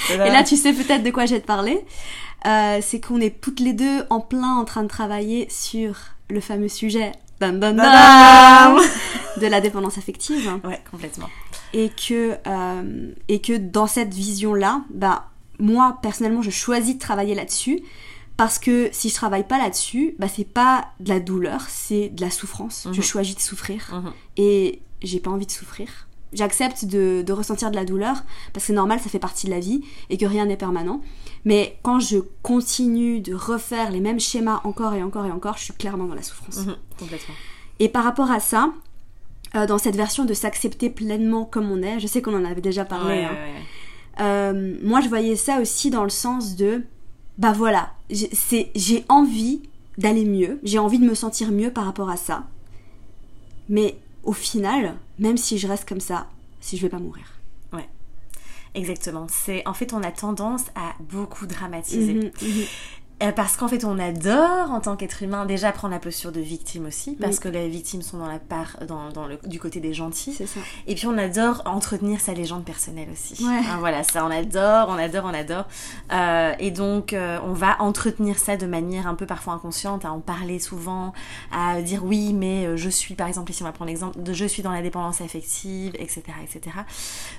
et 0.09 0.17
là, 0.17 0.43
tu 0.43 0.55
sais 0.55 0.73
peut-être 0.73 1.03
de 1.03 1.09
quoi 1.11 1.25
je 1.25 1.35
vais 1.35 1.41
te 1.41 1.47
parler. 1.47 1.83
Euh, 2.45 2.79
c'est 2.81 2.99
qu'on 2.99 3.19
est 3.19 3.41
toutes 3.41 3.59
les 3.59 3.73
deux 3.73 4.03
en 4.09 4.19
plein 4.19 4.55
en 4.55 4.65
train 4.65 4.83
de 4.83 4.87
travailler 4.87 5.47
sur 5.49 5.95
le 6.29 6.39
fameux 6.39 6.69
sujet 6.69 7.11
de 9.37 9.47
la 9.47 9.61
dépendance 9.61 9.97
affective. 9.97 10.59
Ouais, 10.63 10.79
complètement. 10.89 11.29
Et 11.73 11.89
que, 11.89 12.35
euh, 12.47 13.11
et 13.27 13.41
que 13.41 13.57
dans 13.57 13.87
cette 13.87 14.13
vision-là, 14.13 14.81
bah, 14.89 15.29
moi, 15.59 15.97
personnellement, 16.01 16.41
je 16.41 16.51
choisis 16.51 16.95
de 16.95 16.99
travailler 16.99 17.35
là-dessus 17.35 17.81
parce 18.37 18.59
que 18.59 18.89
si 18.91 19.09
je 19.09 19.15
travaille 19.15 19.47
pas 19.47 19.57
là-dessus, 19.57 20.15
bah 20.19 20.27
c'est 20.27 20.45
pas 20.45 20.87
de 20.99 21.09
la 21.09 21.19
douleur, 21.19 21.61
c'est 21.67 22.09
de 22.09 22.21
la 22.21 22.31
souffrance. 22.31 22.87
Je 22.91 22.97
mhm. 22.97 23.03
choisis 23.03 23.35
de 23.35 23.41
souffrir 23.41 23.89
mhm. 23.93 24.13
et 24.37 24.81
j'ai 25.01 25.19
pas 25.19 25.31
envie 25.31 25.45
de 25.45 25.51
souffrir. 25.51 26.07
J'accepte 26.33 26.85
de, 26.85 27.29
ressentir 27.31 27.71
de 27.71 27.75
la 27.75 27.83
douleur 27.83 28.23
parce 28.53 28.63
que 28.63 28.67
c'est 28.67 28.73
normal, 28.73 28.99
ça 28.99 29.09
fait 29.09 29.19
partie 29.19 29.47
de 29.47 29.51
la 29.51 29.59
vie 29.59 29.81
et 30.09 30.17
que 30.17 30.25
rien 30.25 30.45
n'est 30.45 30.57
permanent. 30.57 31.01
Mais 31.43 31.77
quand 31.83 31.99
je 31.99 32.19
continue 32.41 33.19
de 33.19 33.33
refaire 33.33 33.91
les 33.91 33.99
mêmes 33.99 34.19
schémas 34.19 34.61
encore 34.63 34.93
et 34.93 35.03
encore 35.03 35.25
et 35.25 35.31
encore, 35.31 35.57
je 35.57 35.65
suis 35.65 35.73
clairement 35.73 36.05
dans 36.05 36.15
la 36.15 36.23
souffrance. 36.23 36.65
Mhm, 36.65 36.77
complètement. 36.97 37.35
Et 37.79 37.89
par 37.89 38.03
rapport 38.03 38.31
à 38.31 38.39
ça, 38.39 38.71
euh, 39.55 39.65
dans 39.65 39.77
cette 39.77 39.97
version 39.97 40.23
de 40.23 40.33
s'accepter 40.33 40.89
pleinement 40.89 41.43
comme 41.43 41.69
on 41.69 41.81
est, 41.81 41.99
je 41.99 42.07
sais 42.07 42.21
qu'on 42.21 42.35
en 42.35 42.45
avait 42.45 42.61
déjà 42.61 42.85
parlé. 42.85 43.23
Hein. 43.23 43.35
Euh, 44.19 44.77
moi, 44.81 45.01
je 45.01 45.09
voyais 45.09 45.35
ça 45.35 45.59
aussi 45.59 45.89
dans 45.89 46.03
le 46.03 46.09
sens 46.09 46.55
de 46.55 46.83
bah 47.37 47.53
voilà, 47.53 47.93
j'ai 48.09 49.05
envie 49.09 49.61
d'aller 49.97 50.25
mieux, 50.25 50.59
j'ai 50.63 50.79
envie 50.79 50.99
de 50.99 51.05
me 51.05 51.15
sentir 51.15 51.51
mieux 51.51 51.71
par 51.71 51.85
rapport 51.85 52.09
à 52.09 52.17
ça. 52.17 52.47
Mais 53.69 53.97
au 54.23 54.33
final, 54.33 54.97
même 55.19 55.37
si 55.37 55.57
je 55.57 55.67
reste 55.67 55.87
comme 55.87 55.99
ça, 55.99 56.27
si 56.59 56.77
je 56.77 56.81
vais 56.83 56.89
pas 56.89 56.99
mourir. 56.99 57.25
Ouais. 57.73 57.87
Exactement. 58.75 59.27
C'est 59.29 59.67
en 59.67 59.73
fait 59.73 59.93
on 59.93 60.03
a 60.03 60.11
tendance 60.11 60.65
à 60.75 60.93
beaucoup 60.99 61.45
dramatiser. 61.45 62.13
Mhm, 62.13 62.31
mhm. 62.41 62.65
Euh, 63.21 63.31
parce 63.31 63.55
qu'en 63.55 63.67
fait, 63.67 63.85
on 63.85 63.99
adore 63.99 64.71
en 64.71 64.79
tant 64.79 64.95
qu'être 64.95 65.21
humain 65.21 65.45
déjà 65.45 65.71
prendre 65.71 65.93
la 65.93 65.99
posture 65.99 66.31
de 66.31 66.39
victime 66.39 66.85
aussi, 66.85 67.15
parce 67.19 67.39
que 67.39 67.47
les 67.47 67.69
victimes 67.69 68.01
sont 68.01 68.17
dans 68.17 68.27
la 68.27 68.39
part, 68.39 68.77
dans, 68.87 69.27
le, 69.27 69.37
du 69.47 69.59
côté 69.59 69.79
des 69.79 69.93
gentils. 69.93 70.33
C'est 70.33 70.47
ça. 70.47 70.59
Et 70.87 70.95
puis 70.95 71.07
on 71.07 71.17
adore 71.17 71.61
entretenir 71.65 72.19
sa 72.19 72.33
légende 72.33 72.65
personnelle 72.65 73.09
aussi. 73.11 73.43
Ouais. 73.45 73.61
Hein, 73.69 73.77
voilà, 73.79 74.03
ça 74.03 74.25
on 74.25 74.31
adore, 74.31 74.87
on 74.89 74.97
adore, 74.97 75.25
on 75.25 75.33
adore. 75.33 75.65
Euh, 76.11 76.53
et 76.59 76.71
donc 76.71 77.13
euh, 77.13 77.39
on 77.43 77.53
va 77.53 77.81
entretenir 77.81 78.39
ça 78.39 78.57
de 78.57 78.65
manière 78.65 79.07
un 79.07 79.15
peu 79.15 79.25
parfois 79.25 79.53
inconsciente, 79.53 80.05
à 80.05 80.11
en 80.11 80.19
parler 80.19 80.59
souvent, 80.59 81.13
à 81.51 81.81
dire 81.81 82.03
oui, 82.03 82.33
mais 82.33 82.75
je 82.77 82.89
suis, 82.89 83.15
par 83.15 83.27
exemple 83.27 83.51
ici 83.51 83.61
on 83.61 83.65
va 83.65 83.71
prendre 83.71 83.89
l'exemple 83.89 84.21
de 84.21 84.33
je 84.33 84.45
suis 84.45 84.63
dans 84.63 84.71
la 84.71 84.81
dépendance 84.81 85.21
affective, 85.21 85.93
etc., 85.99 86.23
etc. 86.43 86.77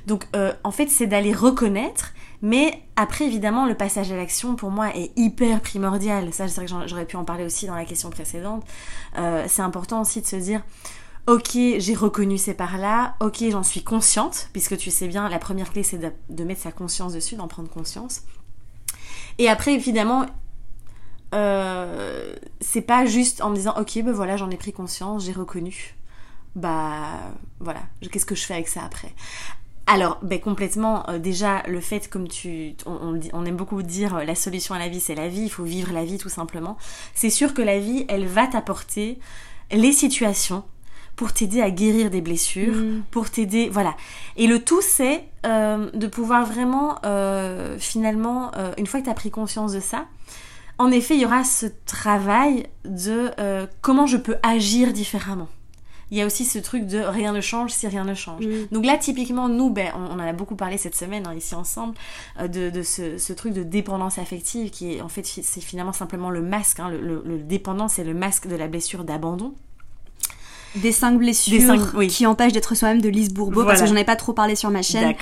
Donc 0.06 0.26
en 0.64 0.70
fait 0.70 0.88
c'est 0.88 1.06
d'aller 1.06 1.32
reconnaître 1.32 2.12
mais 2.42 2.82
après, 2.96 3.24
évidemment, 3.24 3.66
le 3.66 3.74
passage 3.74 4.12
à 4.12 4.16
l'action, 4.16 4.54
pour 4.54 4.70
moi, 4.70 4.94
est 4.94 5.12
hyper 5.16 5.60
primordial. 5.60 6.32
Ça, 6.32 6.46
c'est 6.48 6.56
vrai 6.56 6.66
que 6.66 6.88
j'aurais 6.88 7.06
pu 7.06 7.16
en 7.16 7.24
parler 7.24 7.44
aussi 7.44 7.66
dans 7.66 7.74
la 7.74 7.84
question 7.84 8.10
précédente. 8.10 8.64
Euh, 9.18 9.46
c'est 9.48 9.62
important 9.62 10.02
aussi 10.02 10.20
de 10.20 10.26
se 10.26 10.36
dire, 10.36 10.62
ok, 11.26 11.52
j'ai 11.52 11.94
reconnu 11.94 12.36
ces 12.36 12.52
parts-là, 12.52 13.14
ok, 13.20 13.44
j'en 13.50 13.62
suis 13.62 13.82
consciente, 13.82 14.50
puisque 14.52 14.76
tu 14.76 14.90
sais 14.90 15.08
bien, 15.08 15.28
la 15.28 15.38
première 15.38 15.72
clé, 15.72 15.82
c'est 15.82 15.98
de, 16.28 16.44
mettre 16.44 16.60
sa 16.60 16.72
conscience 16.72 17.14
dessus, 17.14 17.36
d'en 17.36 17.48
prendre 17.48 17.70
conscience. 17.70 18.22
Et 19.38 19.48
après, 19.48 19.72
évidemment, 19.72 20.26
euh, 21.34 22.34
c'est 22.60 22.82
pas 22.82 23.06
juste 23.06 23.40
en 23.40 23.48
me 23.50 23.56
disant, 23.56 23.74
ok, 23.78 24.02
ben 24.02 24.12
voilà, 24.12 24.36
j'en 24.36 24.50
ai 24.50 24.56
pris 24.56 24.72
conscience, 24.72 25.24
j'ai 25.24 25.32
reconnu. 25.32 25.94
Bah 26.54 27.32
voilà, 27.60 27.80
qu'est-ce 28.10 28.26
que 28.26 28.34
je 28.34 28.44
fais 28.44 28.52
avec 28.52 28.68
ça 28.68 28.82
après? 28.84 29.14
Alors, 29.92 30.18
ben 30.22 30.40
complètement, 30.40 31.08
euh, 31.10 31.18
déjà, 31.18 31.62
le 31.68 31.80
fait, 31.80 32.08
comme 32.08 32.26
tu, 32.26 32.74
on, 32.86 33.20
on, 33.34 33.44
aime 33.44 33.56
beaucoup 33.56 33.82
dire, 33.82 34.16
euh, 34.16 34.24
la 34.24 34.34
solution 34.34 34.74
à 34.74 34.78
la 34.78 34.88
vie, 34.88 35.00
c'est 35.00 35.14
la 35.14 35.28
vie, 35.28 35.42
il 35.42 35.50
faut 35.50 35.64
vivre 35.64 35.92
la 35.92 36.02
vie 36.02 36.16
tout 36.16 36.30
simplement. 36.30 36.78
C'est 37.14 37.28
sûr 37.28 37.52
que 37.52 37.60
la 37.60 37.78
vie, 37.78 38.06
elle 38.08 38.26
va 38.26 38.46
t'apporter 38.46 39.18
les 39.70 39.92
situations 39.92 40.64
pour 41.14 41.34
t'aider 41.34 41.60
à 41.60 41.70
guérir 41.70 42.08
des 42.08 42.22
blessures, 42.22 42.74
Mm. 42.74 43.02
pour 43.10 43.28
t'aider, 43.28 43.68
voilà. 43.68 43.94
Et 44.38 44.46
le 44.46 44.64
tout, 44.64 44.80
c'est 44.80 45.24
euh, 45.44 45.90
de 45.92 46.06
pouvoir 46.06 46.46
vraiment, 46.46 46.96
finalement, 47.78 48.50
une 48.78 48.86
fois 48.86 49.00
que 49.00 49.04
tu 49.04 49.10
as 49.10 49.14
pris 49.14 49.30
conscience 49.30 49.72
de 49.72 49.80
ça, 49.80 50.06
en 50.78 50.90
effet, 50.90 51.16
il 51.16 51.20
y 51.20 51.26
aura 51.26 51.44
ce 51.44 51.66
travail 51.84 52.66
de 52.86 53.30
comment 53.82 54.06
je 54.06 54.16
peux 54.16 54.36
agir 54.42 54.94
différemment. 54.94 55.48
Il 56.12 56.18
y 56.18 56.20
a 56.20 56.26
aussi 56.26 56.44
ce 56.44 56.58
truc 56.58 56.86
de 56.86 56.98
rien 56.98 57.32
ne 57.32 57.40
change 57.40 57.70
si 57.72 57.88
rien 57.88 58.04
ne 58.04 58.12
change. 58.14 58.44
Mm. 58.46 58.66
Donc 58.70 58.84
là, 58.84 58.98
typiquement, 58.98 59.48
nous, 59.48 59.70
ben, 59.70 59.88
on, 59.96 60.14
on 60.14 60.20
en 60.20 60.26
a 60.28 60.32
beaucoup 60.34 60.56
parlé 60.56 60.76
cette 60.76 60.94
semaine, 60.94 61.26
hein, 61.26 61.34
ici 61.34 61.54
ensemble, 61.54 61.94
euh, 62.38 62.46
de, 62.48 62.68
de 62.70 62.82
ce, 62.82 63.16
ce 63.18 63.32
truc 63.32 63.54
de 63.54 63.62
dépendance 63.62 64.18
affective 64.18 64.70
qui 64.70 64.94
est, 64.94 65.00
en 65.00 65.08
fait, 65.08 65.24
c'est 65.26 65.60
finalement 65.62 65.92
simplement 65.94 66.28
le 66.30 66.42
masque. 66.42 66.78
hein. 66.80 66.90
le, 66.90 67.00
le, 67.00 67.22
le 67.26 67.38
dépendant, 67.38 67.88
c'est 67.88 68.04
le 68.04 68.14
masque 68.14 68.46
de 68.46 68.54
la 68.56 68.68
blessure 68.68 69.04
d'abandon. 69.04 69.54
Des 70.76 70.92
cinq 70.92 71.18
blessures 71.18 71.58
Des 71.58 71.66
cinq- 71.66 71.92
oui. 71.94 72.08
qui 72.08 72.24
empêchent 72.24 72.54
d'être 72.54 72.74
soi-même 72.74 73.02
de 73.02 73.08
Lise 73.10 73.32
Bourbeau, 73.34 73.64
parce 73.64 73.80
que 73.82 73.86
j'en 73.86 73.96
ai 73.96 74.04
pas 74.04 74.16
trop 74.16 74.32
parlé 74.32 74.54
sur 74.56 74.70
ma 74.70 74.80
chaîne. 74.80 75.14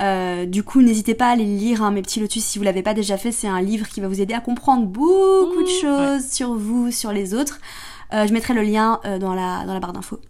Euh, 0.00 0.46
du 0.46 0.62
coup, 0.62 0.80
n'hésitez 0.80 1.14
pas 1.14 1.26
à 1.28 1.32
aller 1.32 1.44
le 1.44 1.56
lire, 1.56 1.82
hein, 1.82 1.90
mes 1.90 2.00
petits 2.00 2.20
lotus, 2.20 2.42
si 2.42 2.56
vous 2.58 2.64
l'avez 2.64 2.82
pas 2.82 2.94
déjà 2.94 3.18
fait. 3.18 3.30
C'est 3.30 3.46
un 3.48 3.60
livre 3.60 3.86
qui 3.88 4.00
va 4.00 4.08
vous 4.08 4.20
aider 4.22 4.32
à 4.34 4.40
comprendre 4.40 4.86
beaucoup 4.86 5.62
de 5.62 5.68
Mmh, 5.68 5.80
choses 6.20 6.30
sur 6.30 6.54
vous, 6.54 6.90
sur 6.90 7.12
les 7.12 7.34
autres. 7.34 7.60
Euh, 8.14 8.26
je 8.26 8.32
mettrai 8.32 8.54
le 8.54 8.62
lien 8.62 8.98
euh, 9.04 9.18
dans, 9.18 9.34
la, 9.34 9.64
dans 9.66 9.74
la 9.74 9.80
barre 9.80 9.92
d'infos. 9.92 10.20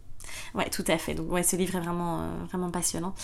Ouais, 0.54 0.70
tout 0.70 0.84
à 0.86 0.98
fait. 0.98 1.14
Donc 1.14 1.30
ouais, 1.32 1.42
ce 1.42 1.56
livre 1.56 1.76
est 1.76 1.80
vraiment, 1.80 2.20
euh, 2.20 2.28
vraiment 2.48 2.70
passionnant. 2.70 3.14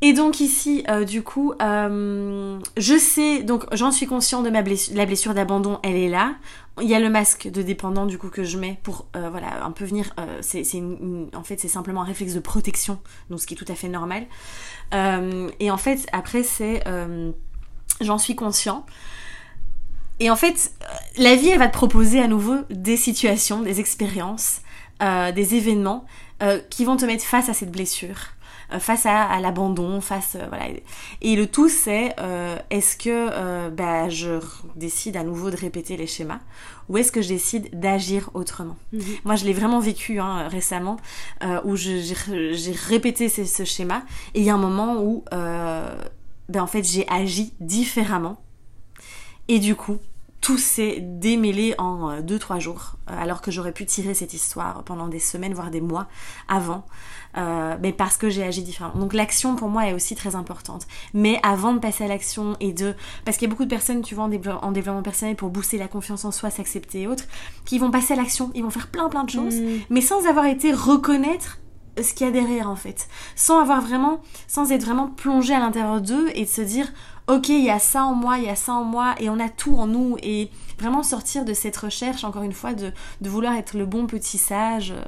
Et 0.00 0.12
donc 0.12 0.38
ici, 0.38 0.84
euh, 0.88 1.04
du 1.04 1.22
coup, 1.22 1.54
euh, 1.60 2.58
je 2.76 2.98
sais, 2.98 3.42
donc 3.42 3.64
j'en 3.72 3.90
suis 3.90 4.06
conscient 4.06 4.42
de 4.42 4.50
ma 4.50 4.62
blessure, 4.62 4.94
la 4.94 5.06
blessure 5.06 5.34
d'abandon, 5.34 5.80
elle 5.82 5.96
est 5.96 6.08
là. 6.08 6.36
Il 6.80 6.88
y 6.88 6.94
a 6.94 7.00
le 7.00 7.10
masque 7.10 7.48
de 7.48 7.62
dépendant 7.62 8.06
du 8.06 8.18
coup 8.18 8.28
que 8.28 8.44
je 8.44 8.58
mets 8.58 8.78
pour, 8.84 9.06
voilà, 9.14 9.64
un 9.64 9.72
peu 9.72 9.84
venir. 9.84 10.14
c'est, 10.42 10.62
en 11.34 11.42
fait, 11.42 11.58
c'est 11.58 11.66
simplement 11.66 12.02
un 12.02 12.04
réflexe 12.04 12.34
de 12.34 12.38
protection, 12.38 13.00
donc 13.30 13.40
ce 13.40 13.48
qui 13.48 13.54
est 13.54 13.56
tout 13.56 13.64
à 13.66 13.74
fait 13.74 13.88
normal. 13.88 14.26
Et 14.92 15.72
en 15.72 15.76
fait, 15.76 16.06
après, 16.12 16.44
c'est, 16.44 16.84
j'en 18.00 18.18
suis 18.18 18.36
conscient. 18.36 18.86
Et 20.20 20.30
en 20.30 20.36
fait, 20.36 20.70
la 21.16 21.34
vie, 21.34 21.48
elle 21.48 21.58
va 21.58 21.66
te 21.66 21.76
proposer 21.76 22.22
à 22.22 22.28
nouveau 22.28 22.58
des 22.70 22.96
situations, 22.96 23.62
des 23.62 23.80
expériences, 23.80 24.60
des 25.00 25.56
événements 25.56 26.06
euh, 26.42 26.60
qui 26.70 26.84
vont 26.84 26.96
te 26.96 27.04
mettre 27.04 27.24
face 27.24 27.48
à 27.48 27.54
cette 27.54 27.70
blessure, 27.70 28.18
euh, 28.72 28.78
face 28.78 29.06
à, 29.06 29.22
à 29.24 29.40
l'abandon, 29.40 30.00
face 30.00 30.36
euh, 30.36 30.46
voilà. 30.48 30.66
Et 31.20 31.36
le 31.36 31.46
tout 31.46 31.68
c'est 31.68 32.14
euh, 32.20 32.56
est-ce 32.70 32.96
que 32.96 33.08
euh, 33.08 33.70
bah, 33.70 34.08
je 34.08 34.40
décide 34.76 35.16
à 35.16 35.24
nouveau 35.24 35.50
de 35.50 35.56
répéter 35.56 35.96
les 35.96 36.06
schémas 36.06 36.40
ou 36.88 36.96
est-ce 36.98 37.12
que 37.12 37.20
je 37.22 37.28
décide 37.28 37.68
d'agir 37.78 38.30
autrement? 38.34 38.76
Moi 39.24 39.36
je 39.36 39.44
l'ai 39.44 39.52
vraiment 39.52 39.80
vécu 39.80 40.20
hein, 40.20 40.48
récemment 40.48 40.96
euh, 41.42 41.60
où 41.64 41.76
j'ai 41.76 42.02
j'ai 42.02 42.72
répété 42.72 43.28
ce, 43.28 43.44
ce 43.44 43.64
schéma 43.64 44.02
et 44.34 44.40
il 44.40 44.44
y 44.44 44.50
a 44.50 44.54
un 44.54 44.58
moment 44.58 45.02
où 45.02 45.24
euh, 45.32 45.94
ben, 46.48 46.62
en 46.62 46.66
fait 46.66 46.82
j'ai 46.84 47.06
agi 47.08 47.52
différemment 47.60 48.40
et 49.48 49.58
du 49.58 49.74
coup 49.74 49.98
tout 50.40 50.56
s'est 50.58 51.00
démêlé 51.00 51.74
en 51.78 52.20
2-3 52.20 52.60
jours, 52.60 52.94
euh, 53.10 53.14
alors 53.18 53.42
que 53.42 53.50
j'aurais 53.50 53.72
pu 53.72 53.84
tirer 53.86 54.14
cette 54.14 54.34
histoire 54.34 54.84
pendant 54.84 55.08
des 55.08 55.18
semaines, 55.18 55.52
voire 55.52 55.70
des 55.70 55.80
mois 55.80 56.06
avant, 56.46 56.84
euh, 57.36 57.76
mais 57.82 57.92
parce 57.92 58.16
que 58.16 58.30
j'ai 58.30 58.44
agi 58.44 58.62
différemment. 58.62 58.98
Donc 58.98 59.14
l'action 59.14 59.56
pour 59.56 59.68
moi 59.68 59.86
est 59.88 59.92
aussi 59.92 60.14
très 60.14 60.36
importante. 60.36 60.86
Mais 61.12 61.40
avant 61.42 61.72
de 61.72 61.78
passer 61.80 62.04
à 62.04 62.08
l'action 62.08 62.56
et 62.60 62.72
de... 62.72 62.94
Parce 63.24 63.36
qu'il 63.36 63.46
y 63.46 63.50
a 63.50 63.50
beaucoup 63.50 63.64
de 63.64 63.70
personnes, 63.70 64.02
tu 64.02 64.14
vois, 64.14 64.24
en 64.24 64.72
développement 64.72 65.02
personnel 65.02 65.36
pour 65.36 65.50
booster 65.50 65.76
la 65.76 65.88
confiance 65.88 66.24
en 66.24 66.30
soi, 66.30 66.50
s'accepter 66.50 67.02
et 67.02 67.06
autres, 67.06 67.24
qui 67.64 67.78
vont 67.78 67.90
passer 67.90 68.14
à 68.14 68.16
l'action, 68.16 68.50
ils 68.54 68.62
vont 68.62 68.70
faire 68.70 68.88
plein 68.88 69.08
plein 69.08 69.24
de 69.24 69.30
choses, 69.30 69.56
Mm. 69.60 69.80
mais 69.90 70.00
sans 70.00 70.26
avoir 70.26 70.46
été 70.46 70.72
reconnaître 70.72 71.58
ce 72.00 72.14
qu'il 72.14 72.26
y 72.26 72.28
a 72.28 72.32
derrière 72.32 72.70
en 72.70 72.76
fait. 72.76 73.08
Sans 73.34 73.58
avoir 73.60 73.80
vraiment, 73.80 74.20
sans 74.46 74.70
être 74.70 74.84
vraiment 74.84 75.08
plongé 75.08 75.54
à 75.54 75.58
l'intérieur 75.58 76.00
d'eux 76.00 76.28
et 76.34 76.44
de 76.44 76.50
se 76.50 76.60
dire, 76.62 76.86
ok, 77.28 77.48
il 77.50 77.64
y 77.64 77.70
a 77.70 77.78
ça 77.78 78.04
en 78.04 78.14
moi, 78.14 78.38
il 78.38 78.44
y 78.44 78.48
a 78.48 78.56
ça 78.56 78.72
en 78.72 78.84
moi, 78.84 79.14
et 79.20 79.28
on 79.30 79.38
a 79.38 79.48
tout 79.48 79.76
en 79.76 79.86
nous, 79.86 80.16
et 80.22 80.50
vraiment 80.78 81.02
sortir 81.02 81.44
de 81.44 81.52
cette 81.54 81.76
recherche, 81.76 82.24
encore 82.24 82.42
une 82.42 82.52
fois, 82.52 82.72
de, 82.72 82.92
de 83.20 83.28
vouloir 83.28 83.54
être 83.54 83.74
le 83.76 83.84
bon 83.84 84.06
petit 84.06 84.38
sage, 84.38 84.92
euh, 84.92 85.02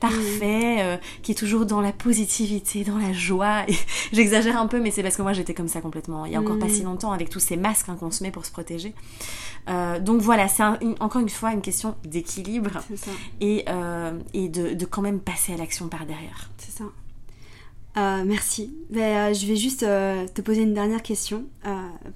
parfait, 0.00 0.78
euh, 0.80 0.96
qui 1.22 1.32
est 1.32 1.34
toujours 1.34 1.66
dans 1.66 1.80
la 1.80 1.92
positivité, 1.92 2.84
dans 2.84 2.96
la 2.98 3.12
joie. 3.12 3.64
J'exagère 4.12 4.58
un 4.58 4.66
peu, 4.66 4.80
mais 4.80 4.90
c'est 4.90 5.02
parce 5.02 5.16
que 5.16 5.22
moi 5.22 5.32
j'étais 5.32 5.54
comme 5.54 5.68
ça 5.68 5.80
complètement, 5.80 6.24
il 6.26 6.32
y 6.32 6.36
a 6.36 6.40
encore 6.40 6.58
pas 6.58 6.66
Mm. 6.66 6.70
si 6.70 6.82
longtemps, 6.82 7.12
avec 7.12 7.28
tous 7.30 7.40
ces 7.40 7.56
masques 7.56 7.88
hein, 7.88 7.96
qu'on 8.00 8.10
se 8.10 8.22
met 8.22 8.30
pour 8.30 8.46
se 8.46 8.50
protéger. 8.50 8.94
Euh, 9.68 10.00
donc 10.00 10.20
voilà, 10.22 10.48
c'est 10.48 10.62
un- 10.62 10.78
encore 11.00 11.20
une 11.20 11.28
fois 11.28 11.52
une 11.52 11.60
question 11.62 11.94
d'équilibre 12.04 12.70
et, 13.40 13.64
et 14.34 14.48
de, 14.48 14.74
de 14.74 14.84
quand 14.86 15.02
même 15.02 15.20
passer 15.20 15.52
à 15.52 15.56
l'action 15.56 15.88
par 15.88 16.06
derrière. 16.06 16.50
C'est 16.58 16.72
ça. 16.78 16.84
Euh, 17.96 18.22
merci. 18.24 18.72
Ben, 18.90 19.30
euh, 19.30 19.34
je 19.34 19.46
vais 19.46 19.56
juste 19.56 19.82
euh, 19.82 20.26
te 20.32 20.40
poser 20.42 20.62
une 20.62 20.74
dernière 20.74 21.02
question 21.02 21.44
euh, 21.66 21.70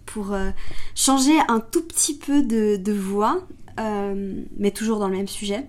pour 0.06 0.32
euh, 0.32 0.50
changer 0.94 1.36
un 1.48 1.60
tout 1.60 1.82
petit 1.82 2.14
peu 2.16 2.42
de, 2.42 2.76
de 2.76 2.92
voix, 2.92 3.42
euh, 3.80 4.42
mais 4.56 4.70
toujours 4.70 4.98
dans 5.00 5.08
le 5.08 5.16
même 5.16 5.28
sujet. 5.28 5.66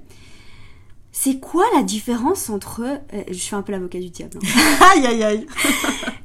C'est 1.11 1.39
quoi 1.39 1.63
la 1.73 1.81
différence 1.81 2.49
entre... 2.49 2.81
euh, 2.83 3.23
je 3.31 3.37
fais 3.39 3.55
un 3.55 3.61
peu 3.61 3.71
l'avocat 3.71 3.99
du 3.99 4.09
diable. 4.09 4.37
hein. 4.43 4.91
aïe 4.95 5.07
aïe 5.07 5.23
aïe 5.23 5.47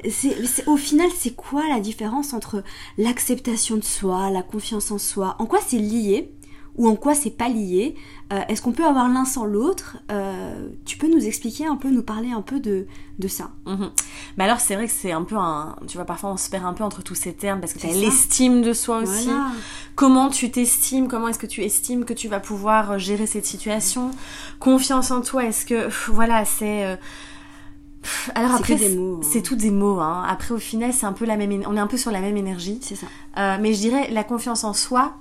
au 0.67 0.77
final, 0.77 1.09
c'est 1.17 1.35
quoi 1.35 1.63
la 1.69 1.81
différence 1.81 2.35
entre 2.35 2.63
l'acceptation 2.99 3.77
de 3.77 3.85
soi, 3.85 4.31
la 4.31 4.43
confiance 4.43 4.91
en 4.91 4.99
soi? 4.99 5.37
En 5.39 5.47
quoi 5.47 5.61
c'est 5.67 5.79
lié? 5.79 6.31
Ou 6.81 6.89
en 6.89 6.97
quoi 6.97 7.15
c'est 7.15 7.31
pas 7.43 7.49
lié 7.49 7.95
Euh, 8.33 8.41
Est-ce 8.49 8.63
qu'on 8.63 8.71
peut 8.73 8.85
avoir 8.87 9.09
l'un 9.09 9.25
sans 9.25 9.45
l'autre 9.45 9.97
Euh, 10.11 10.69
Tu 10.85 10.97
peux 10.97 11.09
nous 11.09 11.25
expliquer 11.27 11.67
un 11.67 11.75
peu, 11.77 11.91
nous 11.91 12.03
parler 12.05 12.31
un 12.31 12.43
peu 12.43 12.61
de, 12.61 12.87
de 13.19 13.29
ça 13.29 13.51
Mhm. 13.67 13.91
Mais 14.37 14.45
alors 14.45 14.61
c'est 14.61 14.77
vrai 14.77 14.87
que 14.87 14.93
c'est 14.93 15.11
un 15.13 15.25
peu 15.25 15.37
un... 15.37 15.75
Tu 15.89 15.97
vois, 15.99 16.07
parfois 16.07 16.31
on 16.31 16.37
se 16.37 16.49
perd 16.49 16.65
un 16.65 16.73
peu 16.73 16.85
entre 16.85 17.03
tous 17.03 17.17
ces 17.17 17.33
termes 17.35 17.61
parce 17.61 17.73
que 17.75 17.81
tu 17.81 17.89
C'est 17.89 17.93
as 17.93 18.01
l'estime 18.01 18.63
de 18.63 18.73
soi 18.73 18.99
aussi. 18.99 19.25
Voilà. 19.27 19.49
Comment 19.97 20.29
tu 20.31 20.51
t'estimes 20.53 21.09
Comment 21.09 21.27
est-ce 21.29 21.41
que 21.41 21.47
tu 21.49 21.63
estimes 21.65 22.05
que 22.05 22.15
tu 22.15 22.29
vas 22.29 22.39
pouvoir 22.41 22.93
euh, 22.93 22.99
gérer 22.99 23.27
cette 23.27 23.47
situation? 23.47 24.13
Confiance 24.61 25.11
en 25.11 25.21
toi, 25.23 25.45
est-ce 25.45 25.67
que... 25.67 25.85
pff, 25.87 26.11
Voilà, 26.13 26.45
c'est... 26.45 26.85
euh, 26.87 26.97
Alors 28.35 28.53
C'est 28.65 28.73
après, 28.75 28.89
mots, 28.91 29.17
hein. 29.23 29.27
c'est 29.31 29.43
tout 29.43 29.57
des 29.57 29.71
mots. 29.73 30.01
Hein. 30.01 30.25
Après, 30.29 30.55
au 30.55 30.59
final, 30.59 30.93
c'est 30.93 31.07
un 31.07 31.13
peu 31.13 31.27
la 31.27 31.37
même... 31.37 31.63
On 31.67 31.77
est 31.77 31.81
un 31.81 31.87
peu 31.87 31.97
sur 31.99 32.11
la 32.13 32.21
même 32.21 32.37
énergie. 32.37 32.79
C'est 32.81 32.95
ça. 32.97 33.07
Euh, 33.39 33.59
mais 33.61 33.75
je 33.75 33.81
dirais 33.81 34.09
la 34.11 34.25
confiance 34.25 34.65
en 34.65 34.73
soi, 34.73 35.15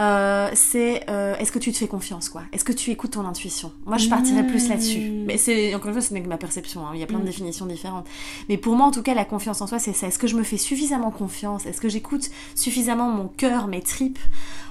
euh, 0.00 0.48
c'est 0.54 1.04
euh, 1.10 1.36
est-ce 1.36 1.52
que 1.52 1.58
tu 1.58 1.70
te 1.70 1.76
fais 1.76 1.86
confiance 1.86 2.28
quoi? 2.30 2.42
Est-ce 2.52 2.64
que 2.64 2.72
tu 2.72 2.90
écoutes 2.90 3.10
ton 3.12 3.26
intuition? 3.26 3.72
Moi 3.84 3.98
je 3.98 4.08
partirais 4.08 4.46
plus 4.46 4.68
là-dessus. 4.68 5.10
Mmh. 5.10 5.24
Mais 5.26 5.36
c'est 5.36 5.74
encore 5.74 5.88
une 5.88 5.92
fois 5.92 6.00
ce 6.02 6.14
n'est 6.14 6.22
que 6.22 6.28
ma 6.28 6.38
perception. 6.38 6.86
hein. 6.86 6.92
Il 6.94 7.00
y 7.00 7.02
a 7.02 7.06
plein 7.06 7.18
de 7.18 7.24
Mm. 7.24 7.26
définitions 7.26 7.66
différentes. 7.66 8.06
Mais 8.48 8.56
pour 8.56 8.74
moi 8.74 8.86
en 8.86 8.90
tout 8.90 9.02
cas 9.02 9.12
la 9.14 9.26
confiance 9.26 9.60
en 9.60 9.66
soi 9.66 9.78
c'est 9.78 9.92
ça. 9.92 10.06
Est-ce 10.06 10.18
que 10.18 10.26
je 10.26 10.36
me 10.36 10.42
fais 10.44 10.56
suffisamment 10.56 11.10
confiance? 11.10 11.66
Est-ce 11.66 11.80
que 11.80 11.88
j'écoute 11.90 12.30
suffisamment 12.54 13.10
mon 13.10 13.28
cœur, 13.28 13.66
mes 13.68 13.82
tripes 13.82 14.18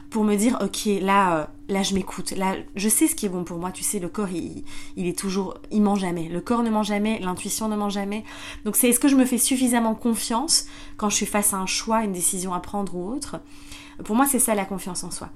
pour 0.10 0.24
me 0.26 0.36
dire 0.36 0.58
ok 0.62 0.90
là 1.02 1.38
euh, 1.38 1.46
là 1.70 1.84
je 1.84 1.94
m'écoute 1.94 2.32
là 2.32 2.56
je 2.76 2.90
sais 2.90 3.08
ce 3.08 3.16
qui 3.16 3.26
est 3.28 3.30
bon 3.30 3.46
pour 3.46 3.58
moi 3.60 3.72
tu 3.72 3.82
sais 3.84 3.98
le 4.00 4.10
corps 4.10 4.28
il, 4.30 4.64
il 4.98 5.08
est 5.08 5.18
toujours 5.18 5.54
il 5.72 5.82
ment 5.82 5.96
jamais 5.96 6.28
le 6.28 6.42
corps 6.42 6.64
ne 6.64 6.70
ment 6.70 6.84
jamais 6.84 7.18
l'intuition 7.20 7.70
ne 7.70 7.78
ment 7.78 7.88
jamais 7.88 8.26
donc 8.66 8.76
c'est 8.76 8.90
est-ce 8.90 9.00
que 9.00 9.08
je 9.08 9.16
me 9.16 9.24
fais 9.24 9.38
suffisamment 9.38 9.96
confiance 9.96 10.66
quand 10.98 11.10
je 11.10 11.16
suis 11.16 11.26
face 11.26 11.54
à 11.54 11.58
un 11.58 11.66
choix 11.66 12.04
une 12.04 12.12
décision 12.12 12.54
à 12.54 12.60
prendre 12.60 12.94
ou 12.94 13.10
autre? 13.10 13.38
Pour 14.04 14.16
moi 14.16 14.26
c'est 14.26 14.40
ça 14.40 14.56
la 14.56 14.66
confiance 14.66 15.04
en 15.04 15.12
soi. 15.12 15.30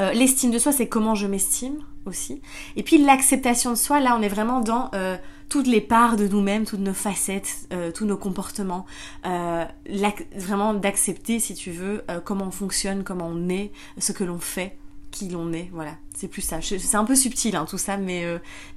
Euh, 0.00 0.12
l'estime 0.12 0.50
de 0.50 0.58
soi 0.58 0.72
c'est 0.72 0.88
comment 0.88 1.14
je 1.14 1.26
m'estime 1.26 1.78
aussi. 2.04 2.42
Et 2.76 2.82
puis 2.82 2.98
l'acceptation 2.98 3.70
de 3.70 3.76
soi 3.76 4.00
là 4.00 4.16
on 4.18 4.22
est 4.22 4.28
vraiment 4.28 4.60
dans 4.60 4.90
euh, 4.94 5.16
toutes 5.48 5.66
les 5.66 5.80
parts 5.80 6.16
de 6.16 6.26
nous-mêmes 6.26 6.64
toutes 6.64 6.80
nos 6.80 6.94
facettes 6.94 7.68
euh, 7.72 7.92
tous 7.92 8.04
nos 8.04 8.16
comportements. 8.16 8.86
Vraiment 9.24 10.74
d'accepter 10.74 11.38
si 11.38 11.54
tu 11.54 11.70
veux 11.70 12.02
comment 12.24 12.46
on 12.46 12.50
fonctionne 12.50 13.04
comment 13.04 13.28
on 13.28 13.48
est 13.48 13.70
ce 13.98 14.12
que 14.12 14.24
l'on 14.24 14.38
fait 14.38 14.76
qui 15.10 15.28
l'on 15.28 15.52
est 15.52 15.70
voilà. 15.72 15.92
C'est 16.16 16.28
plus 16.28 16.42
ça. 16.42 16.60
C'est 16.60 16.96
un 16.96 17.04
peu 17.04 17.14
subtil 17.14 17.54
hein, 17.54 17.66
tout 17.68 17.78
ça 17.78 17.96
mais, 17.96 18.24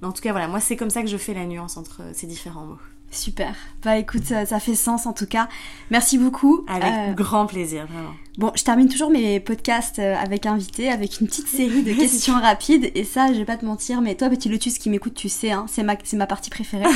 mais 0.02 0.08
en 0.08 0.12
tout 0.12 0.22
cas 0.22 0.32
voilà. 0.32 0.48
Moi 0.48 0.60
c'est 0.60 0.76
comme 0.76 0.92
ça 0.92 1.02
que 1.02 1.08
je 1.08 1.18
fais 1.18 1.34
la 1.34 1.46
nuance 1.46 1.78
entre 1.78 2.02
ces 2.14 2.28
différents 2.28 2.66
mots 2.66 2.80
Super. 3.12 3.56
Bah 3.84 3.98
écoute, 3.98 4.26
ça, 4.26 4.46
ça 4.46 4.60
fait 4.60 4.76
sens 4.76 5.06
en 5.06 5.14
tout 5.14 5.28
cas. 5.28 5.48
Merci 5.92 6.18
beaucoup. 6.18 6.66
avec 6.68 6.92
Euh, 6.92 7.14
grand 7.14 7.46
plaisir 7.46 7.88
vraiment 7.88 8.14
bon, 8.38 8.52
je 8.56 8.64
termine 8.64 8.88
toujours 8.88 9.10
mes 9.10 9.40
podcasts 9.40 10.00
euh, 10.00 10.16
avec 10.16 10.46
invité, 10.46 10.90
avec 10.90 11.20
une 11.20 11.28
petite 11.28 11.48
série 11.48 11.84
de 11.84 11.94
questions 12.00 12.40
rapides. 12.40 12.92
Et 12.96 13.04
ça, 13.04 13.28
je 13.34 13.40
vais 13.40 13.46
pas 13.46 13.58
te 13.58 13.66
mentir, 13.66 14.02
mais 14.02 14.16
toi, 14.16 14.30
petit 14.30 14.50
lotus 14.50 14.78
qui 14.78 14.90
m'écoute, 14.90 15.14
tu 15.16 15.30
sais, 15.30 15.52
hein, 15.52 15.66
c'est 15.68 15.84
ma, 15.84 15.96
c'est 16.04 16.18
ma 16.18 16.28
partie 16.28 16.50
préférée. 16.50 16.86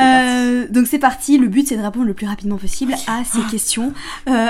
Euh, 0.00 0.66
donc 0.70 0.88
c'est 0.88 0.98
parti, 0.98 1.38
le 1.38 1.46
but 1.46 1.68
c'est 1.68 1.76
de 1.76 1.82
répondre 1.82 2.06
le 2.06 2.14
plus 2.14 2.26
rapidement 2.26 2.56
possible 2.56 2.94
à 3.06 3.22
ces 3.24 3.42
questions. 3.48 3.92
Euh, 4.28 4.48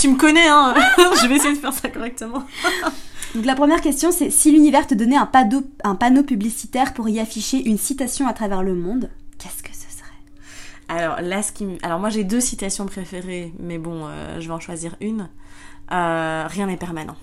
tu 0.00 0.08
me 0.08 0.16
connais 0.16 0.46
hein 0.46 0.72
je 1.20 1.26
vais 1.26 1.34
essayer 1.34 1.54
de 1.54 1.58
faire 1.58 1.72
ça 1.72 1.88
correctement 1.88 2.44
donc 3.34 3.44
la 3.44 3.54
première 3.54 3.80
question 3.80 4.10
c'est 4.12 4.30
si 4.30 4.52
l'univers 4.52 4.86
te 4.86 4.94
donnait 4.94 5.16
un 5.16 5.26
panneau, 5.26 5.62
un 5.82 5.94
panneau 5.96 6.22
publicitaire 6.22 6.94
pour 6.94 7.08
y 7.08 7.18
afficher 7.20 7.58
une 7.68 7.78
citation 7.78 8.26
à 8.28 8.32
travers 8.32 8.62
le 8.62 8.74
monde, 8.74 9.10
qu'est-ce 9.38 9.62
que 9.62 9.70
ce 9.72 9.80
serait? 9.96 10.10
Alors 10.88 11.20
là, 11.20 11.42
ce 11.42 11.52
qui, 11.52 11.64
m- 11.64 11.78
alors 11.82 11.98
moi 11.98 12.10
j'ai 12.10 12.24
deux 12.24 12.40
citations 12.40 12.86
préférées, 12.86 13.52
mais 13.58 13.78
bon, 13.78 14.02
euh, 14.06 14.40
je 14.40 14.46
vais 14.48 14.54
en 14.54 14.60
choisir 14.60 14.96
une. 15.00 15.28
Euh, 15.92 16.44
rien 16.48 16.66
n'est 16.66 16.76
permanent. 16.76 17.16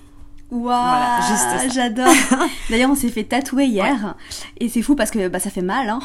Waouh, 0.51 0.63
Voilà, 0.65 1.67
j'adore. 1.73 2.13
D'ailleurs, 2.69 2.89
on 2.91 2.95
s'est 2.95 3.07
fait 3.07 3.23
tatouer 3.23 3.67
hier 3.67 4.15
et 4.59 4.67
c'est 4.67 4.81
fou 4.81 4.95
parce 4.95 5.09
que 5.09 5.29
bah, 5.29 5.39
ça 5.39 5.49
fait 5.49 5.61
mal, 5.61 5.87
hein. 5.87 5.99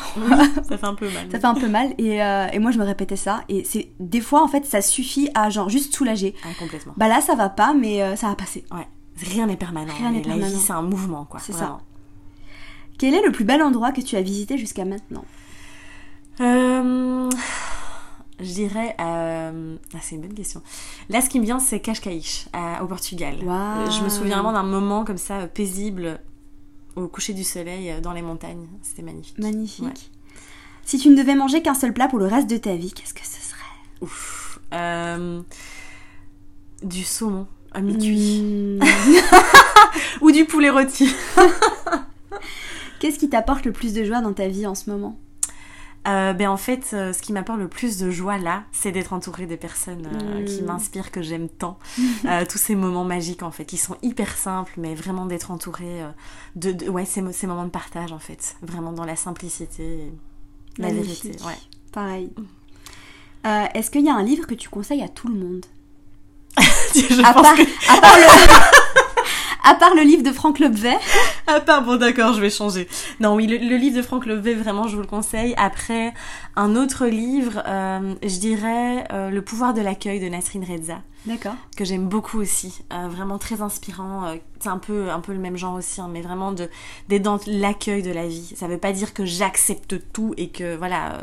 ça 0.68 0.78
fait 0.78 0.86
un 0.86 0.94
peu 0.94 1.06
mal. 1.10 1.26
Ça 1.32 1.40
fait 1.40 1.46
un 1.46 1.54
peu 1.54 1.66
mal 1.68 1.94
et, 1.98 2.22
euh, 2.22 2.46
et 2.52 2.60
moi 2.60 2.70
je 2.70 2.78
me 2.78 2.84
répétais 2.84 3.16
ça 3.16 3.42
et 3.48 3.64
c'est 3.64 3.88
des 3.98 4.20
fois 4.20 4.44
en 4.44 4.48
fait 4.48 4.64
ça 4.64 4.80
suffit 4.82 5.28
à 5.34 5.50
genre 5.50 5.68
juste 5.68 5.92
soulager. 5.96 6.32
Ah, 6.44 6.48
complètement. 6.60 6.92
Bah 6.96 7.08
là 7.08 7.20
ça 7.20 7.34
va 7.34 7.48
pas 7.48 7.74
mais 7.74 8.02
euh, 8.02 8.14
ça 8.14 8.28
va 8.28 8.36
passer. 8.36 8.64
Ouais. 8.70 8.86
Rien 9.20 9.46
n'est 9.46 9.56
permanent. 9.56 9.92
Rien 9.96 10.10
n'est 10.10 10.18
mais 10.18 10.24
La 10.24 10.28
permanent. 10.34 10.48
vie, 10.56 10.60
c'est 10.62 10.72
un 10.72 10.82
mouvement, 10.82 11.24
quoi. 11.24 11.40
C'est 11.40 11.52
ça. 11.52 11.78
Quel 12.98 13.14
est 13.14 13.22
le 13.22 13.32
plus 13.32 13.44
bel 13.44 13.62
endroit 13.62 13.92
que 13.92 14.00
tu 14.00 14.16
as 14.16 14.22
visité 14.22 14.56
jusqu'à 14.58 14.84
maintenant 14.84 15.24
Euh, 16.40 17.28
je 18.40 18.52
dirais. 18.52 18.94
euh, 19.00 19.76
ah, 19.94 19.98
c'est 20.00 20.16
une 20.16 20.22
bonne 20.22 20.34
question. 20.34 20.62
Là, 21.08 21.20
ce 21.20 21.28
qui 21.28 21.40
me 21.40 21.44
vient, 21.44 21.58
c'est 21.58 21.80
Cascais, 21.80 22.20
au 22.82 22.86
Portugal. 22.86 23.36
Je 23.40 24.02
me 24.04 24.08
souviens 24.08 24.36
vraiment 24.36 24.52
d'un 24.52 24.62
moment 24.62 25.04
comme 25.04 25.18
ça, 25.18 25.40
euh, 25.40 25.46
paisible, 25.46 26.20
au 26.94 27.08
coucher 27.08 27.32
du 27.34 27.44
soleil, 27.44 28.00
dans 28.02 28.12
les 28.12 28.22
montagnes. 28.22 28.66
C'était 28.82 29.02
magnifique. 29.02 29.38
Magnifique. 29.38 29.84
Ouais. 29.84 29.92
Si 30.84 30.98
tu 30.98 31.08
ne 31.08 31.16
devais 31.16 31.34
manger 31.34 31.62
qu'un 31.62 31.74
seul 31.74 31.92
plat 31.92 32.08
pour 32.08 32.18
le 32.18 32.26
reste 32.26 32.48
de 32.48 32.56
ta 32.58 32.76
vie, 32.76 32.92
qu'est-ce 32.92 33.12
que 33.14 33.24
ce 33.26 33.40
serait? 33.40 33.60
Ouf. 34.02 34.58
Euh, 34.72 35.42
du 36.82 37.02
saumon 37.04 37.46
à 37.76 37.80
mi-cuit. 37.82 38.42
Hmm. 38.42 38.80
Ou 40.22 40.30
du 40.32 40.44
poulet 40.46 40.70
rôti. 40.70 41.08
Qu'est-ce 43.00 43.18
qui 43.18 43.28
t'apporte 43.28 43.64
le 43.66 43.72
plus 43.72 43.92
de 43.92 44.04
joie 44.04 44.20
dans 44.20 44.32
ta 44.32 44.48
vie 44.48 44.66
en 44.66 44.74
ce 44.74 44.90
moment? 44.90 45.18
Euh, 46.08 46.32
ben 46.32 46.48
en 46.48 46.56
fait, 46.56 46.90
euh, 46.92 47.12
ce 47.12 47.20
qui 47.20 47.32
m'apporte 47.32 47.58
le 47.58 47.66
plus 47.68 47.98
de 47.98 48.10
joie 48.10 48.38
là, 48.38 48.62
c'est 48.70 48.92
d'être 48.92 49.12
entourée 49.12 49.46
des 49.46 49.56
personnes 49.56 50.06
euh, 50.06 50.40
Mm. 50.40 50.44
qui 50.44 50.62
m'inspirent, 50.62 51.10
que 51.10 51.20
j'aime 51.20 51.48
tant. 51.48 51.78
Tous 52.48 52.58
ces 52.58 52.76
moments 52.76 53.04
magiques 53.04 53.42
en 53.42 53.50
fait, 53.50 53.64
qui 53.64 53.76
sont 53.76 53.96
hyper 54.02 54.36
simples, 54.36 54.72
mais 54.78 54.94
vraiment 54.94 55.26
d'être 55.26 55.50
entourée 55.50 56.02
de, 56.54 56.70
de- 56.72 56.88
ouais, 56.88 57.04
ces, 57.04 57.22
ces 57.32 57.46
moments 57.48 57.64
de 57.64 57.70
partage 57.70 58.12
en 58.12 58.18
fait, 58.20 58.56
vraiment 58.62 58.92
dans 58.92 59.04
la 59.04 59.16
simplicité, 59.16 59.82
et 59.82 60.12
la 60.78 60.88
Magnifique. 60.88 61.24
vérité. 61.24 61.44
Ouais. 61.44 61.58
Pareil. 61.92 62.30
Est-ce 63.74 63.90
qu'il 63.92 64.04
y 64.04 64.08
a 64.08 64.14
un 64.14 64.22
livre 64.24 64.46
que 64.46 64.54
tu 64.54 64.68
conseilles 64.68 65.02
à 65.02 65.08
tout 65.08 65.28
le 65.28 65.34
monde? 65.34 65.66
Je 66.94 67.22
à 67.24 67.32
pense 67.32 67.42
part, 67.42 67.54
que- 67.56 67.62
à, 67.62 68.00
part 68.00 68.16
le... 68.16 68.24
à 69.70 69.74
part 69.74 69.94
le 69.94 70.02
livre 70.02 70.22
de 70.22 70.32
Franck 70.32 70.58
Lobvet. 70.60 70.96
À 71.46 71.60
part, 71.60 71.82
bon 71.82 71.96
d'accord, 71.98 72.32
je 72.34 72.40
vais 72.40 72.50
changer. 72.50 72.88
Non, 73.20 73.34
oui, 73.34 73.46
le, 73.46 73.56
le 73.58 73.76
livre 73.76 73.96
de 73.96 74.02
Franck 74.02 74.26
Levet, 74.26 74.54
vraiment, 74.54 74.88
je 74.88 74.94
vous 74.96 75.02
le 75.02 75.08
conseille. 75.08 75.54
Après, 75.56 76.12
un 76.56 76.74
autre 76.76 77.06
livre, 77.06 77.62
euh, 77.66 78.14
je 78.22 78.38
dirais 78.38 79.04
euh, 79.12 79.30
Le 79.30 79.42
pouvoir 79.42 79.74
de 79.74 79.80
l'accueil 79.80 80.20
de 80.20 80.28
Nasrin 80.28 80.60
Reza. 80.66 80.98
D'accord. 81.26 81.54
que 81.76 81.84
j'aime 81.84 82.06
beaucoup 82.06 82.38
aussi, 82.40 82.84
euh, 82.92 83.08
vraiment 83.08 83.36
très 83.38 83.60
inspirant. 83.60 84.26
euh, 84.28 84.36
c'est 84.60 84.68
un 84.68 84.78
peu, 84.78 85.10
un 85.10 85.18
peu 85.18 85.32
le 85.32 85.40
même 85.40 85.56
genre 85.56 85.74
aussi, 85.74 86.00
hein, 86.00 86.08
mais 86.08 86.20
vraiment 86.22 86.52
de 86.52 86.70
d'être 87.08 87.22
dans 87.22 87.40
l'accueil 87.48 88.02
de 88.02 88.12
la 88.12 88.28
vie. 88.28 88.54
Ça 88.56 88.68
veut 88.68 88.78
pas 88.78 88.92
dire 88.92 89.12
que 89.12 89.24
j'accepte 89.24 89.96
tout 90.12 90.34
et 90.36 90.50
que 90.50 90.76
voilà, 90.76 91.14
euh, 91.14 91.18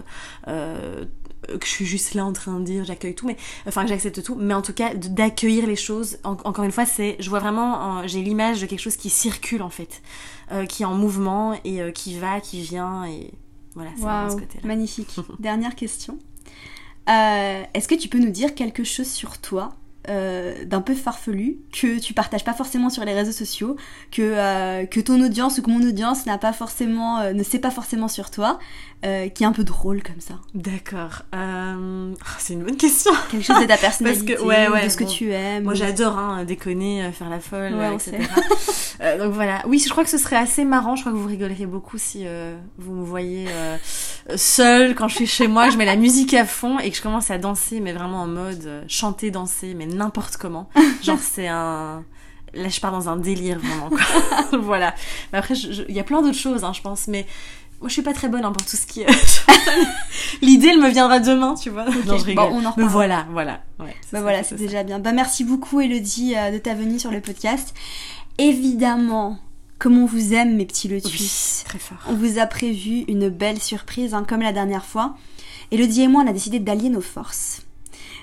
euh, 0.50 1.06
que 1.48 1.66
je 1.66 1.70
suis 1.70 1.86
juste 1.86 2.14
là 2.14 2.26
en 2.26 2.34
train 2.34 2.60
de 2.60 2.66
dire 2.66 2.84
j'accueille 2.86 3.16
tout, 3.16 3.26
mais 3.28 3.38
enfin 3.68 3.84
que 3.84 3.90
j'accepte 3.90 4.24
tout, 4.24 4.36
mais 4.36 4.54
en 4.54 4.62
tout 4.62 4.74
cas 4.74 4.94
d'accueillir 4.94 5.68
les 5.68 5.76
choses. 5.76 6.18
En- 6.24 6.38
encore 6.44 6.64
une 6.66 6.72
fois, 6.72 6.86
c'est, 6.86 7.16
je 7.20 7.30
vois 7.30 7.40
vraiment, 7.40 8.00
euh, 8.00 8.04
j'ai 8.08 8.22
l'image 8.22 8.62
de 8.62 8.66
quelque 8.66 8.80
chose 8.82 8.96
qui 8.98 9.10
circule 9.10 9.62
en 9.62 9.70
fait, 9.70 10.02
euh, 10.52 10.66
qui 10.66 10.84
est 10.84 10.86
en 10.86 10.96
mouvement 10.96 11.58
et 11.64 11.82
euh, 11.82 11.92
qui 11.92 12.18
va, 12.18 12.40
qui 12.42 12.62
vient 12.62 13.06
et 13.06 13.32
voilà, 13.76 13.90
c'est 13.96 14.04
ce 14.36 14.40
côté-là. 14.40 14.68
magnifique. 14.68 15.16
Dernière 15.40 15.76
question. 15.76 16.20
Euh, 17.10 17.64
Est-ce 17.74 17.88
que 17.88 17.96
tu 17.96 18.08
peux 18.08 18.20
nous 18.20 18.30
dire 18.32 18.56
quelque 18.56 18.84
chose 18.84 19.08
sur 19.08 19.38
toi 19.40 19.74
euh, 20.10 20.66
d'un 20.66 20.82
peu 20.82 20.94
farfelu 20.96 21.58
que 21.72 22.00
tu 22.00 22.14
partages 22.14 22.44
pas 22.44 22.54
forcément 22.54 22.90
sur 22.90 23.06
les 23.06 23.14
réseaux 23.14 23.32
sociaux, 23.32 23.76
que 24.12 24.22
euh, 24.22 24.86
que 24.86 25.00
ton 25.00 25.22
audience 25.22 25.58
ou 25.58 25.62
que 25.62 25.70
mon 25.72 25.82
audience 25.88 26.26
n'a 26.26 26.38
pas 26.38 26.54
forcément 26.54 27.20
euh, 27.20 27.34
ne 27.34 27.44
sait 27.44 27.60
pas 27.60 27.72
forcément 27.72 28.08
sur 28.08 28.30
toi, 28.32 28.60
euh, 29.06 29.30
qui 29.30 29.44
est 29.44 29.46
un 29.46 29.52
peu 29.52 29.64
drôle 29.64 30.04
comme 30.04 30.20
ça. 30.20 30.36
D'accord. 30.54 31.24
Euh, 31.36 32.14
oh, 32.14 32.36
c'est 32.40 32.54
une 32.54 32.64
bonne 32.64 32.78
question. 32.78 33.12
Quelque 33.32 33.44
chose 33.46 33.62
de 33.62 33.66
ta 33.66 33.78
personnalité, 33.88 34.38
ouais, 34.40 34.68
ouais, 34.70 34.86
de 34.86 34.90
ce 34.90 34.98
que 34.98 35.04
tu 35.04 35.32
aimes. 35.32 35.64
Moi 35.64 35.74
ou- 35.74 35.76
j'adore 35.76 36.18
hein, 36.18 36.44
déconner, 36.44 37.10
faire 37.12 37.30
la 37.30 37.40
folle, 37.40 37.74
Ouais, 37.74 37.94
etc. 37.96 38.18
Donc 39.20 39.34
voilà. 39.34 39.62
Oui, 39.68 39.80
je 39.80 39.90
crois 39.90 40.04
que 40.04 40.10
ce 40.10 40.18
serait 40.18 40.38
assez 40.38 40.66
marrant. 40.66 40.96
Je 40.96 41.02
crois 41.02 41.12
que 41.12 41.18
vous 41.18 41.28
rigoleriez 41.28 41.66
beaucoup 41.66 41.98
si 41.98 42.24
euh, 42.26 42.56
vous 42.78 42.94
me 42.94 43.04
voyez 43.04 43.48
seule 44.36 44.96
quand 44.96 45.08
je 45.08 45.16
suis 45.16 45.28
chez 45.28 45.48
moi, 45.48 45.70
je 45.70 45.78
mets 45.78 45.86
la 45.86 45.96
musique 45.96 46.34
à 46.34 46.46
fond 46.46 46.80
et 46.80 46.90
que 46.90 46.98
je 46.98 47.02
commence 47.02 47.30
à 47.32 47.38
danser, 47.38 47.80
mais 47.80 47.94
vraiment 47.94 48.22
en 48.22 48.28
mode 48.28 48.64
euh, 48.66 48.84
chanter, 48.88 49.32
danser, 49.32 49.74
mais 49.76 49.86
n'importe 49.86 50.38
comment. 50.38 50.70
Genre 51.04 51.20
c'est 51.20 51.48
un 51.48 52.04
Là, 52.56 52.70
je 52.70 52.80
pars 52.80 52.92
dans 52.92 53.10
un 53.10 53.18
délire 53.18 53.58
vraiment. 53.58 53.90
quoi. 53.90 54.60
voilà. 54.60 54.94
Mais 55.32 55.40
après, 55.40 55.56
il 55.56 55.96
y 55.96 56.00
a 56.00 56.04
plein 56.04 56.22
d'autres 56.22 56.38
choses, 56.38 56.64
hein, 56.64 56.72
je 56.72 56.82
pense, 56.82 57.08
mais 57.08 57.26
moi, 57.80 57.90
je 57.90 57.94
suis 57.94 58.04
pas 58.04 58.14
très 58.14 58.30
bonne 58.30 58.46
hein, 58.46 58.52
pour 58.52 58.64
tout 58.64 58.78
ce 58.78 58.86
qui. 58.86 59.02
est- 59.02 59.08
L'idée, 60.44 60.68
elle 60.68 60.80
me 60.80 60.90
viendra 60.90 61.20
demain, 61.20 61.56
tu 61.56 61.72
vois. 61.72 61.86
Non, 62.06 62.16
je 62.20 62.26
rigole. 62.26 62.50
Bon, 62.52 62.60
on 62.62 62.66
en 62.66 62.74
mais 62.78 62.84
voilà, 62.84 63.26
voilà. 63.32 63.62
Ouais, 63.80 63.96
Bah 64.12 64.22
voilà, 64.22 64.44
c'est 64.44 64.54
déjà 64.54 64.84
bien. 64.84 65.00
Bah 65.00 65.14
merci 65.14 65.44
beaucoup 65.44 65.82
Elodie 65.82 66.36
euh, 66.38 66.52
de 66.52 66.60
ta 66.60 66.76
venue 66.76 67.00
sur 67.00 67.10
le 67.10 67.22
podcast. 67.22 67.74
Évidemment, 68.38 69.40
comme 69.84 69.98
on 69.98 70.06
vous 70.06 70.34
aime 70.34 70.56
mes 70.56 70.66
petits 70.66 70.88
lotus, 70.88 71.60
Oui, 71.60 71.66
très 71.66 71.80
fort. 71.80 71.98
on 72.08 72.14
vous 72.14 72.40
a 72.40 72.46
prévu 72.46 73.04
une 73.10 73.28
belle 73.28 73.60
surprise, 73.60 74.14
hein, 74.14 74.26
comme 74.28 74.42
la 74.42 74.54
dernière 74.54 74.86
fois. 74.86 75.16
Elodie 75.72 76.04
et 76.04 76.08
moi, 76.08 76.24
on 76.26 76.30
a 76.30 76.34
décidé 76.34 76.60
d'allier 76.60 76.90
nos 76.90 77.02
forces. 77.02 77.64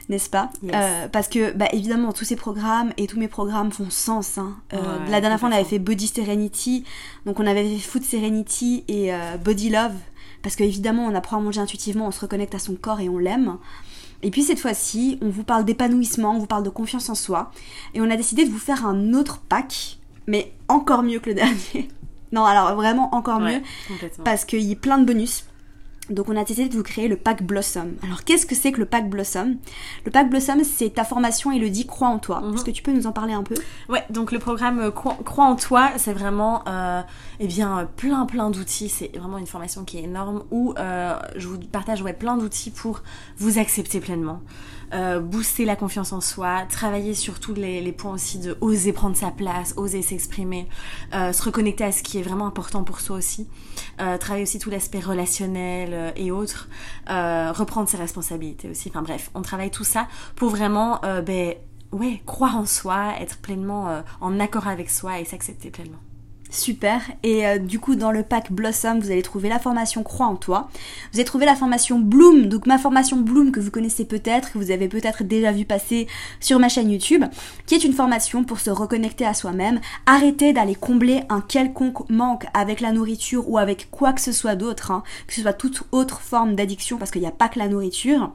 N'est-ce 0.08 0.30
pas? 0.30 0.50
Yes. 0.62 0.72
Euh, 0.74 1.08
Parce 1.08 1.28
que, 1.28 1.52
bah, 1.52 1.66
évidemment, 1.72 2.12
tous 2.12 2.24
ces 2.24 2.34
programmes 2.34 2.92
et 2.96 3.06
tous 3.06 3.18
mes 3.18 3.28
programmes 3.28 3.70
font 3.70 3.90
sens. 3.90 4.38
hein. 4.38 4.56
Euh, 4.72 4.78
Ouais, 4.78 5.10
la 5.10 5.20
dernière 5.20 5.38
fois, 5.38 5.50
on 5.50 5.52
avait 5.52 5.64
fait 5.64 5.78
Body 5.78 6.08
Serenity, 6.08 6.84
donc 7.26 7.38
on 7.38 7.46
avait 7.46 7.64
fait 7.76 7.78
Food 7.78 8.02
Serenity 8.04 8.82
et 8.88 9.12
euh, 9.12 9.36
Body 9.36 9.68
Love. 9.68 9.92
Parce 10.42 10.56
que, 10.56 10.64
évidemment, 10.64 11.04
on 11.04 11.14
apprend 11.14 11.36
à 11.36 11.40
manger 11.40 11.60
intuitivement, 11.60 12.06
on 12.06 12.10
se 12.10 12.20
reconnecte 12.20 12.54
à 12.54 12.58
son 12.58 12.74
corps 12.74 13.00
et 13.00 13.08
on 13.10 13.18
l'aime. 13.18 13.58
Et 14.22 14.30
puis 14.30 14.42
cette 14.42 14.58
fois-ci, 14.58 15.18
on 15.22 15.28
vous 15.28 15.44
parle 15.44 15.64
d'épanouissement, 15.66 16.32
on 16.34 16.38
vous 16.38 16.46
parle 16.46 16.62
de 16.64 16.70
confiance 16.70 17.08
en 17.10 17.14
soi. 17.14 17.52
Et 17.94 18.00
on 18.00 18.10
a 18.10 18.16
décidé 18.16 18.44
de 18.46 18.50
vous 18.50 18.58
faire 18.58 18.86
un 18.86 19.12
autre 19.14 19.38
pack, 19.48 19.98
mais 20.30 20.52
encore 20.68 21.02
mieux 21.02 21.18
que 21.18 21.30
le 21.30 21.34
dernier. 21.42 21.88
Non, 22.32 22.44
alors 22.44 22.76
vraiment 22.76 23.12
encore 23.14 23.40
Ouais, 23.40 23.58
mieux, 23.58 24.08
parce 24.24 24.44
qu'il 24.44 24.60
y 24.62 24.72
a 24.72 24.76
plein 24.76 24.98
de 24.98 25.04
bonus. 25.04 25.44
Donc 26.08 26.28
on 26.28 26.36
a 26.36 26.42
décidé 26.42 26.68
de 26.68 26.76
vous 26.76 26.82
créer 26.82 27.06
le 27.06 27.16
pack 27.16 27.42
Blossom. 27.44 27.94
Alors 28.02 28.24
qu'est-ce 28.24 28.44
que 28.44 28.56
c'est 28.56 28.72
que 28.72 28.80
le 28.80 28.86
pack 28.86 29.08
Blossom? 29.08 29.58
Le 30.04 30.10
pack 30.10 30.28
Blossom, 30.28 30.64
c'est 30.64 30.94
ta 30.94 31.04
formation 31.04 31.52
Elodie 31.52 31.86
Crois 31.86 32.08
en 32.08 32.18
toi. 32.18 32.40
Mhm. 32.40 32.54
Est-ce 32.54 32.64
que 32.64 32.70
tu 32.72 32.82
peux 32.82 32.92
nous 32.92 33.06
en 33.06 33.12
parler 33.12 33.32
un 33.32 33.44
peu? 33.44 33.54
Ouais, 33.88 34.04
donc 34.10 34.32
le 34.32 34.40
programme 34.40 34.80
euh, 34.80 34.90
Crois, 34.90 35.44
en 35.44 35.54
toi, 35.54 35.90
c'est 35.98 36.12
vraiment 36.12 36.62
euh, 36.66 37.02
eh 37.38 37.46
bien 37.46 37.78
euh, 37.78 37.84
plein 37.96 38.26
plein 38.26 38.50
d'outils. 38.50 38.88
C'est 38.88 39.16
vraiment 39.16 39.38
une 39.38 39.46
formation 39.46 39.84
qui 39.84 39.98
est 39.98 40.02
énorme 40.02 40.42
où 40.50 40.74
euh, 40.78 41.16
je 41.36 41.46
vous 41.46 41.58
partage 41.58 42.02
ouais, 42.02 42.12
plein 42.12 42.36
d'outils 42.36 42.70
pour 42.72 43.02
vous 43.38 43.58
accepter 43.58 44.00
pleinement, 44.00 44.40
euh, 44.92 45.20
booster 45.20 45.64
la 45.64 45.76
confiance 45.76 46.12
en 46.12 46.20
soi, 46.20 46.64
travailler 46.68 47.14
sur 47.14 47.38
tous 47.38 47.54
les, 47.54 47.92
points 47.92 48.14
aussi 48.14 48.38
de 48.38 48.56
oser 48.60 48.92
prendre 48.92 49.16
sa 49.16 49.30
place, 49.30 49.74
oser 49.76 50.02
s'exprimer, 50.02 50.68
euh, 51.14 51.32
se 51.32 51.42
reconnecter 51.42 51.84
à 51.84 51.92
ce 51.92 52.02
qui 52.02 52.18
est 52.18 52.22
vraiment 52.22 52.46
important 52.46 52.82
pour 52.82 53.00
soi 53.00 53.16
aussi, 53.16 53.48
euh, 54.00 54.18
travailler 54.18 54.42
aussi 54.42 54.58
tout 54.58 54.70
l'aspect 54.70 55.00
relationnel 55.00 56.12
et 56.16 56.30
autres, 56.30 56.68
reprendre 57.06 57.88
ses 57.88 57.96
responsabilités 57.96 58.68
aussi. 58.68 58.88
Enfin 58.88 59.02
bref, 59.02 59.30
on 59.34 59.42
travaille 59.42 59.70
tout 59.70 59.84
ça 59.84 60.08
pour 60.36 60.50
vraiment 60.50 61.00
ben, 61.24 61.54
ouais, 61.92 62.22
croire 62.26 62.56
en 62.56 62.66
soi, 62.66 63.14
être 63.20 63.38
pleinement 63.38 64.02
en 64.20 64.40
accord 64.40 64.66
avec 64.66 64.90
soi 64.90 65.20
et 65.20 65.24
s'accepter 65.24 65.70
pleinement. 65.70 65.98
Super. 66.50 67.00
Et 67.22 67.46
euh, 67.46 67.58
du 67.58 67.78
coup, 67.78 67.94
dans 67.94 68.10
le 68.10 68.24
pack 68.24 68.50
Blossom, 68.50 68.98
vous 68.98 69.10
allez 69.12 69.22
trouver 69.22 69.48
la 69.48 69.60
formation 69.60 70.02
Crois 70.02 70.26
en 70.26 70.34
toi. 70.34 70.68
Vous 71.12 71.18
allez 71.18 71.24
trouver 71.24 71.46
la 71.46 71.54
formation 71.54 72.00
Bloom, 72.00 72.46
donc 72.46 72.66
ma 72.66 72.76
formation 72.76 73.18
Bloom 73.18 73.52
que 73.52 73.60
vous 73.60 73.70
connaissez 73.70 74.04
peut-être, 74.04 74.52
que 74.52 74.58
vous 74.58 74.72
avez 74.72 74.88
peut-être 74.88 75.22
déjà 75.22 75.52
vu 75.52 75.64
passer 75.64 76.08
sur 76.40 76.58
ma 76.58 76.68
chaîne 76.68 76.90
YouTube, 76.90 77.24
qui 77.66 77.76
est 77.76 77.84
une 77.84 77.92
formation 77.92 78.42
pour 78.42 78.58
se 78.58 78.70
reconnecter 78.70 79.24
à 79.24 79.34
soi-même, 79.34 79.80
arrêter 80.06 80.52
d'aller 80.52 80.74
combler 80.74 81.22
un 81.28 81.40
quelconque 81.40 82.10
manque 82.10 82.46
avec 82.52 82.80
la 82.80 82.90
nourriture 82.90 83.48
ou 83.48 83.56
avec 83.56 83.88
quoi 83.92 84.12
que 84.12 84.20
ce 84.20 84.32
soit 84.32 84.56
d'autre, 84.56 84.90
hein, 84.90 85.04
que 85.28 85.34
ce 85.34 85.42
soit 85.42 85.52
toute 85.52 85.84
autre 85.92 86.20
forme 86.20 86.56
d'addiction, 86.56 86.98
parce 86.98 87.12
qu'il 87.12 87.22
n'y 87.22 87.28
a 87.28 87.32
pas 87.32 87.48
que 87.48 87.60
la 87.60 87.68
nourriture. 87.68 88.32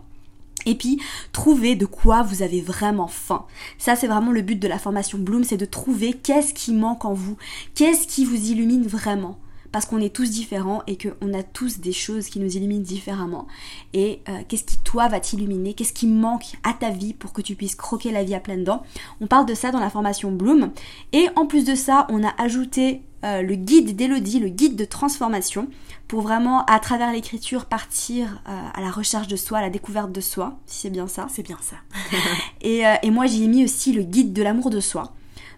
Et 0.65 0.75
puis, 0.75 0.99
trouver 1.31 1.75
de 1.75 1.85
quoi 1.85 2.23
vous 2.23 2.41
avez 2.41 2.61
vraiment 2.61 3.07
faim. 3.07 3.45
Ça, 3.77 3.95
c'est 3.95 4.07
vraiment 4.07 4.31
le 4.31 4.41
but 4.41 4.59
de 4.59 4.67
la 4.67 4.79
formation 4.79 5.17
Bloom, 5.17 5.43
c'est 5.43 5.57
de 5.57 5.65
trouver 5.65 6.13
qu'est-ce 6.13 6.53
qui 6.53 6.73
manque 6.73 7.05
en 7.05 7.13
vous, 7.13 7.37
qu'est-ce 7.75 8.07
qui 8.07 8.25
vous 8.25 8.51
illumine 8.51 8.87
vraiment. 8.87 9.37
Parce 9.75 9.87
qu'on 9.87 9.99
est 9.99 10.15
tous 10.15 10.29
différents 10.29 10.83
et 10.87 10.97
qu'on 10.97 11.33
a 11.33 11.43
tous 11.43 11.79
des 11.81 11.91
choses 11.91 12.29
qui 12.29 12.39
nous 12.39 12.55
illuminent 12.55 12.81
différemment. 12.81 13.45
Et 13.91 14.21
euh, 14.29 14.39
qu'est-ce 14.47 14.63
qui, 14.63 14.77
toi, 14.77 15.09
va 15.09 15.19
t'illuminer? 15.19 15.73
Qu'est-ce 15.73 15.91
qui 15.91 16.07
manque 16.07 16.53
à 16.63 16.71
ta 16.71 16.91
vie 16.91 17.13
pour 17.13 17.33
que 17.33 17.41
tu 17.41 17.55
puisses 17.55 17.75
croquer 17.75 18.13
la 18.13 18.23
vie 18.23 18.35
à 18.35 18.39
pleines 18.39 18.63
dents? 18.63 18.83
On 19.19 19.27
parle 19.27 19.45
de 19.45 19.53
ça 19.53 19.71
dans 19.71 19.81
la 19.81 19.89
formation 19.89 20.31
Bloom. 20.31 20.71
Et 21.11 21.27
en 21.35 21.45
plus 21.45 21.65
de 21.65 21.75
ça, 21.75 22.07
on 22.09 22.23
a 22.23 22.33
ajouté 22.41 23.01
euh, 23.25 23.41
le 23.41 23.55
guide 23.55 23.97
d'Elodie, 23.97 24.39
le 24.39 24.47
guide 24.47 24.77
de 24.77 24.85
transformation, 24.85 25.67
pour 26.07 26.21
vraiment, 26.21 26.63
à 26.67 26.79
travers 26.79 27.11
l'écriture, 27.11 27.65
partir 27.65 28.41
euh, 28.47 28.69
à 28.73 28.79
la 28.79 28.91
recherche 28.91 29.27
de 29.27 29.35
soi, 29.35 29.57
à 29.57 29.61
la 29.61 29.69
découverte 29.69 30.13
de 30.13 30.21
soi, 30.21 30.57
si 30.67 30.79
c'est 30.83 30.89
bien 30.89 31.09
ça. 31.09 31.27
C'est 31.29 31.43
bien 31.43 31.57
ça. 31.59 31.75
Et, 32.61 32.83
et 33.03 33.11
moi, 33.11 33.25
j'ai 33.25 33.45
mis 33.45 33.65
aussi 33.65 33.91
le 33.91 34.03
guide 34.03 34.31
de 34.31 34.41
l'amour 34.41 34.69
de 34.69 34.79
soi. 34.79 35.11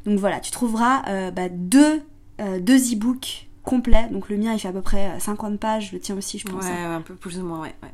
Donc 0.08 0.17
voilà, 0.17 0.39
tu 0.39 0.49
trouveras 0.49 1.30
bah, 1.30 1.49
deux, 1.49 2.01
deux 2.39 2.93
e-books 2.93 3.47
complets. 3.67 4.08
Donc 4.12 4.30
le 4.30 4.38
mien, 4.38 4.53
il 4.53 4.60
fait 4.60 4.69
à 4.69 4.71
peu 4.71 4.82
près 4.82 5.19
50 5.19 5.60
pages, 5.60 5.91
le 5.91 5.99
tien 5.99 6.15
aussi, 6.17 6.39
je 6.39 6.45
pense. 6.45 6.63
Ouais, 6.63 6.71
hein. 6.71 6.95
un 6.95 7.01
peu 7.01 7.13
plus 7.13 7.38
ou 7.39 7.43
moins, 7.43 7.62
ouais. 7.62 7.75
ouais. 7.84 7.93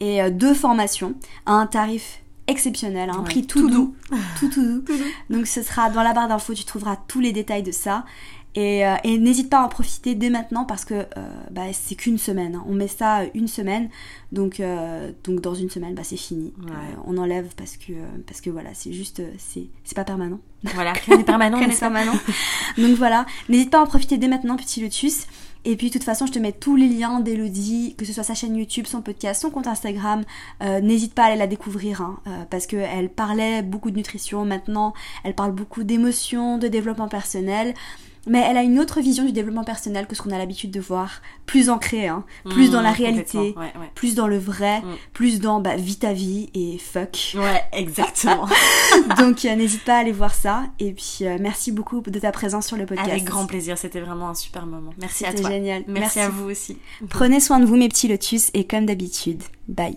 Et 0.00 0.20
euh, 0.20 0.30
deux 0.30 0.52
formations 0.52 1.14
à 1.46 1.52
un 1.52 1.66
tarif 1.66 2.22
exceptionnel, 2.48 3.08
à 3.08 3.14
un 3.14 3.18
Ouais, 3.18 3.24
prix 3.24 3.46
tout, 3.46 3.60
tout 3.60 3.70
doux. 3.70 3.96
Tout, 4.38 4.48
tout 4.52 4.62
doux. 4.62 4.84
Donc 5.30 5.46
ce 5.46 5.62
sera 5.62 5.90
dans 5.90 6.02
la 6.02 6.12
barre 6.12 6.28
d'infos, 6.28 6.54
tu 6.54 6.64
trouveras 6.64 6.96
tous 7.08 7.20
les 7.20 7.32
détails 7.32 7.62
de 7.62 7.72
ça. 7.72 8.04
Et, 8.54 8.86
euh, 8.86 8.96
et 9.02 9.16
n'hésite 9.18 9.48
pas 9.48 9.60
à 9.60 9.64
en 9.64 9.68
profiter 9.68 10.14
dès 10.14 10.28
maintenant 10.28 10.64
parce 10.66 10.84
que 10.84 10.94
euh, 10.94 11.06
bah, 11.50 11.62
c'est 11.72 11.94
qu'une 11.94 12.18
semaine. 12.18 12.56
hein. 12.56 12.64
On 12.68 12.74
met 12.74 12.86
ça 12.88 13.20
euh, 13.20 13.26
une 13.34 13.48
semaine, 13.48 13.88
donc, 14.30 14.60
euh, 14.60 15.10
donc 15.24 15.40
dans 15.40 15.54
une 15.54 15.70
semaine, 15.70 15.94
bah, 15.94 16.02
c'est 16.04 16.18
fini. 16.18 16.52
Ouais. 16.62 16.70
Euh, 16.70 17.00
on 17.06 17.16
enlève 17.16 17.48
parce 17.56 17.78
que, 17.78 17.92
euh, 17.92 18.04
parce 18.26 18.42
que 18.42 18.50
voilà, 18.50 18.70
c'est 18.74 18.92
juste, 18.92 19.22
c'est 19.38 19.64
c'est 19.84 19.94
pas 19.96 20.04
permanent. 20.04 20.38
Voilà, 20.74 20.92
rien 21.06 21.16
n'est 21.16 21.24
permanent. 21.24 21.58
Rien 21.58 21.68
n'est 21.68 21.74
permanent. 21.76 22.12
donc 22.76 22.90
voilà, 22.96 23.24
n'hésite 23.48 23.70
pas 23.70 23.78
à 23.78 23.82
en 23.82 23.86
profiter 23.86 24.18
dès 24.18 24.28
maintenant, 24.28 24.56
petit 24.56 24.82
lotus. 24.82 25.26
Et 25.64 25.76
puis 25.76 25.88
de 25.88 25.92
toute 25.92 26.04
façon, 26.04 26.26
je 26.26 26.32
te 26.32 26.38
mets 26.40 26.50
tous 26.52 26.74
les 26.76 26.88
liens 26.88 27.20
d'Elodie, 27.20 27.94
que 27.96 28.04
ce 28.04 28.12
soit 28.12 28.24
sa 28.24 28.34
chaîne 28.34 28.56
YouTube, 28.56 28.84
son 28.86 29.00
podcast, 29.00 29.40
son 29.40 29.50
compte 29.50 29.68
Instagram. 29.68 30.24
Euh, 30.62 30.80
N'hésite 30.80 31.14
pas 31.14 31.22
à 31.22 31.26
aller 31.28 31.36
la 31.36 31.46
découvrir, 31.46 32.02
hein, 32.02 32.18
euh, 32.26 32.44
parce 32.50 32.66
qu'elle 32.66 33.08
parlait 33.08 33.62
beaucoup 33.62 33.90
de 33.92 33.96
nutrition. 33.96 34.44
Maintenant, 34.44 34.92
elle 35.24 35.34
parle 35.34 35.52
beaucoup 35.52 35.84
d'émotions, 35.84 36.58
de 36.58 36.66
développement 36.68 37.08
personnel. 37.08 37.74
Mais 38.26 38.44
elle 38.48 38.56
a 38.56 38.62
une 38.62 38.78
autre 38.78 39.00
vision 39.00 39.24
du 39.24 39.32
développement 39.32 39.64
personnel 39.64 40.06
que 40.06 40.14
ce 40.14 40.22
qu'on 40.22 40.30
a 40.30 40.38
l'habitude 40.38 40.70
de 40.70 40.78
voir, 40.80 41.22
plus 41.46 41.70
ancrée, 41.70 42.06
hein, 42.06 42.24
plus 42.50 42.70
dans 42.70 42.80
la 42.80 42.90
Mmh, 42.92 42.94
réalité, 42.94 43.38
complètement, 43.38 43.60
Ouais, 43.62 43.72
ouais. 43.80 43.90
plus 43.94 44.14
dans 44.14 44.28
le 44.28 44.38
vrai, 44.38 44.80
Mm. 44.80 44.94
plus 45.12 45.40
dans 45.40 45.60
bah, 45.60 45.74
vis 45.76 45.98
ta 45.98 46.12
vie 46.12 46.48
et 46.54 46.78
fuck. 46.78 47.32
Ouais, 47.34 47.62
exactement. 47.72 48.46
Donc 49.18 49.44
euh, 49.44 49.56
n'hésite 49.56 49.84
pas 49.84 49.96
à 49.96 49.98
aller 49.98 50.12
voir 50.12 50.34
ça. 50.34 50.64
Et 50.78 50.92
puis 50.92 51.18
euh, 51.22 51.36
merci 51.40 51.72
beaucoup 51.72 52.00
de 52.00 52.18
ta 52.18 52.30
présence 52.32 52.66
sur 52.68 52.76
le 52.76 52.86
podcast. 52.86 53.10
Avec 53.10 53.24
grand 53.24 53.46
plaisir, 53.46 53.76
c'était 53.76 54.00
vraiment 54.00 54.28
un 54.28 54.34
super 54.34 54.66
moment. 54.66 54.92
Merci 55.00 55.24
à 55.24 55.30
C'était 55.30 55.42
toi. 55.42 55.50
génial. 55.50 55.84
Merci, 55.88 56.20
à 56.20 56.28
vous 56.28 56.48
aussi. 56.50 56.78
Prenez 57.08 57.40
soin 57.40 57.58
de 57.58 57.66
vous 57.66 57.76
mes 57.76 57.88
petits 57.88 58.08
lotus 58.08 58.50
et 58.54 58.64
comme 58.66 58.86
d'habitude, 58.86 59.42
bye. 59.68 59.96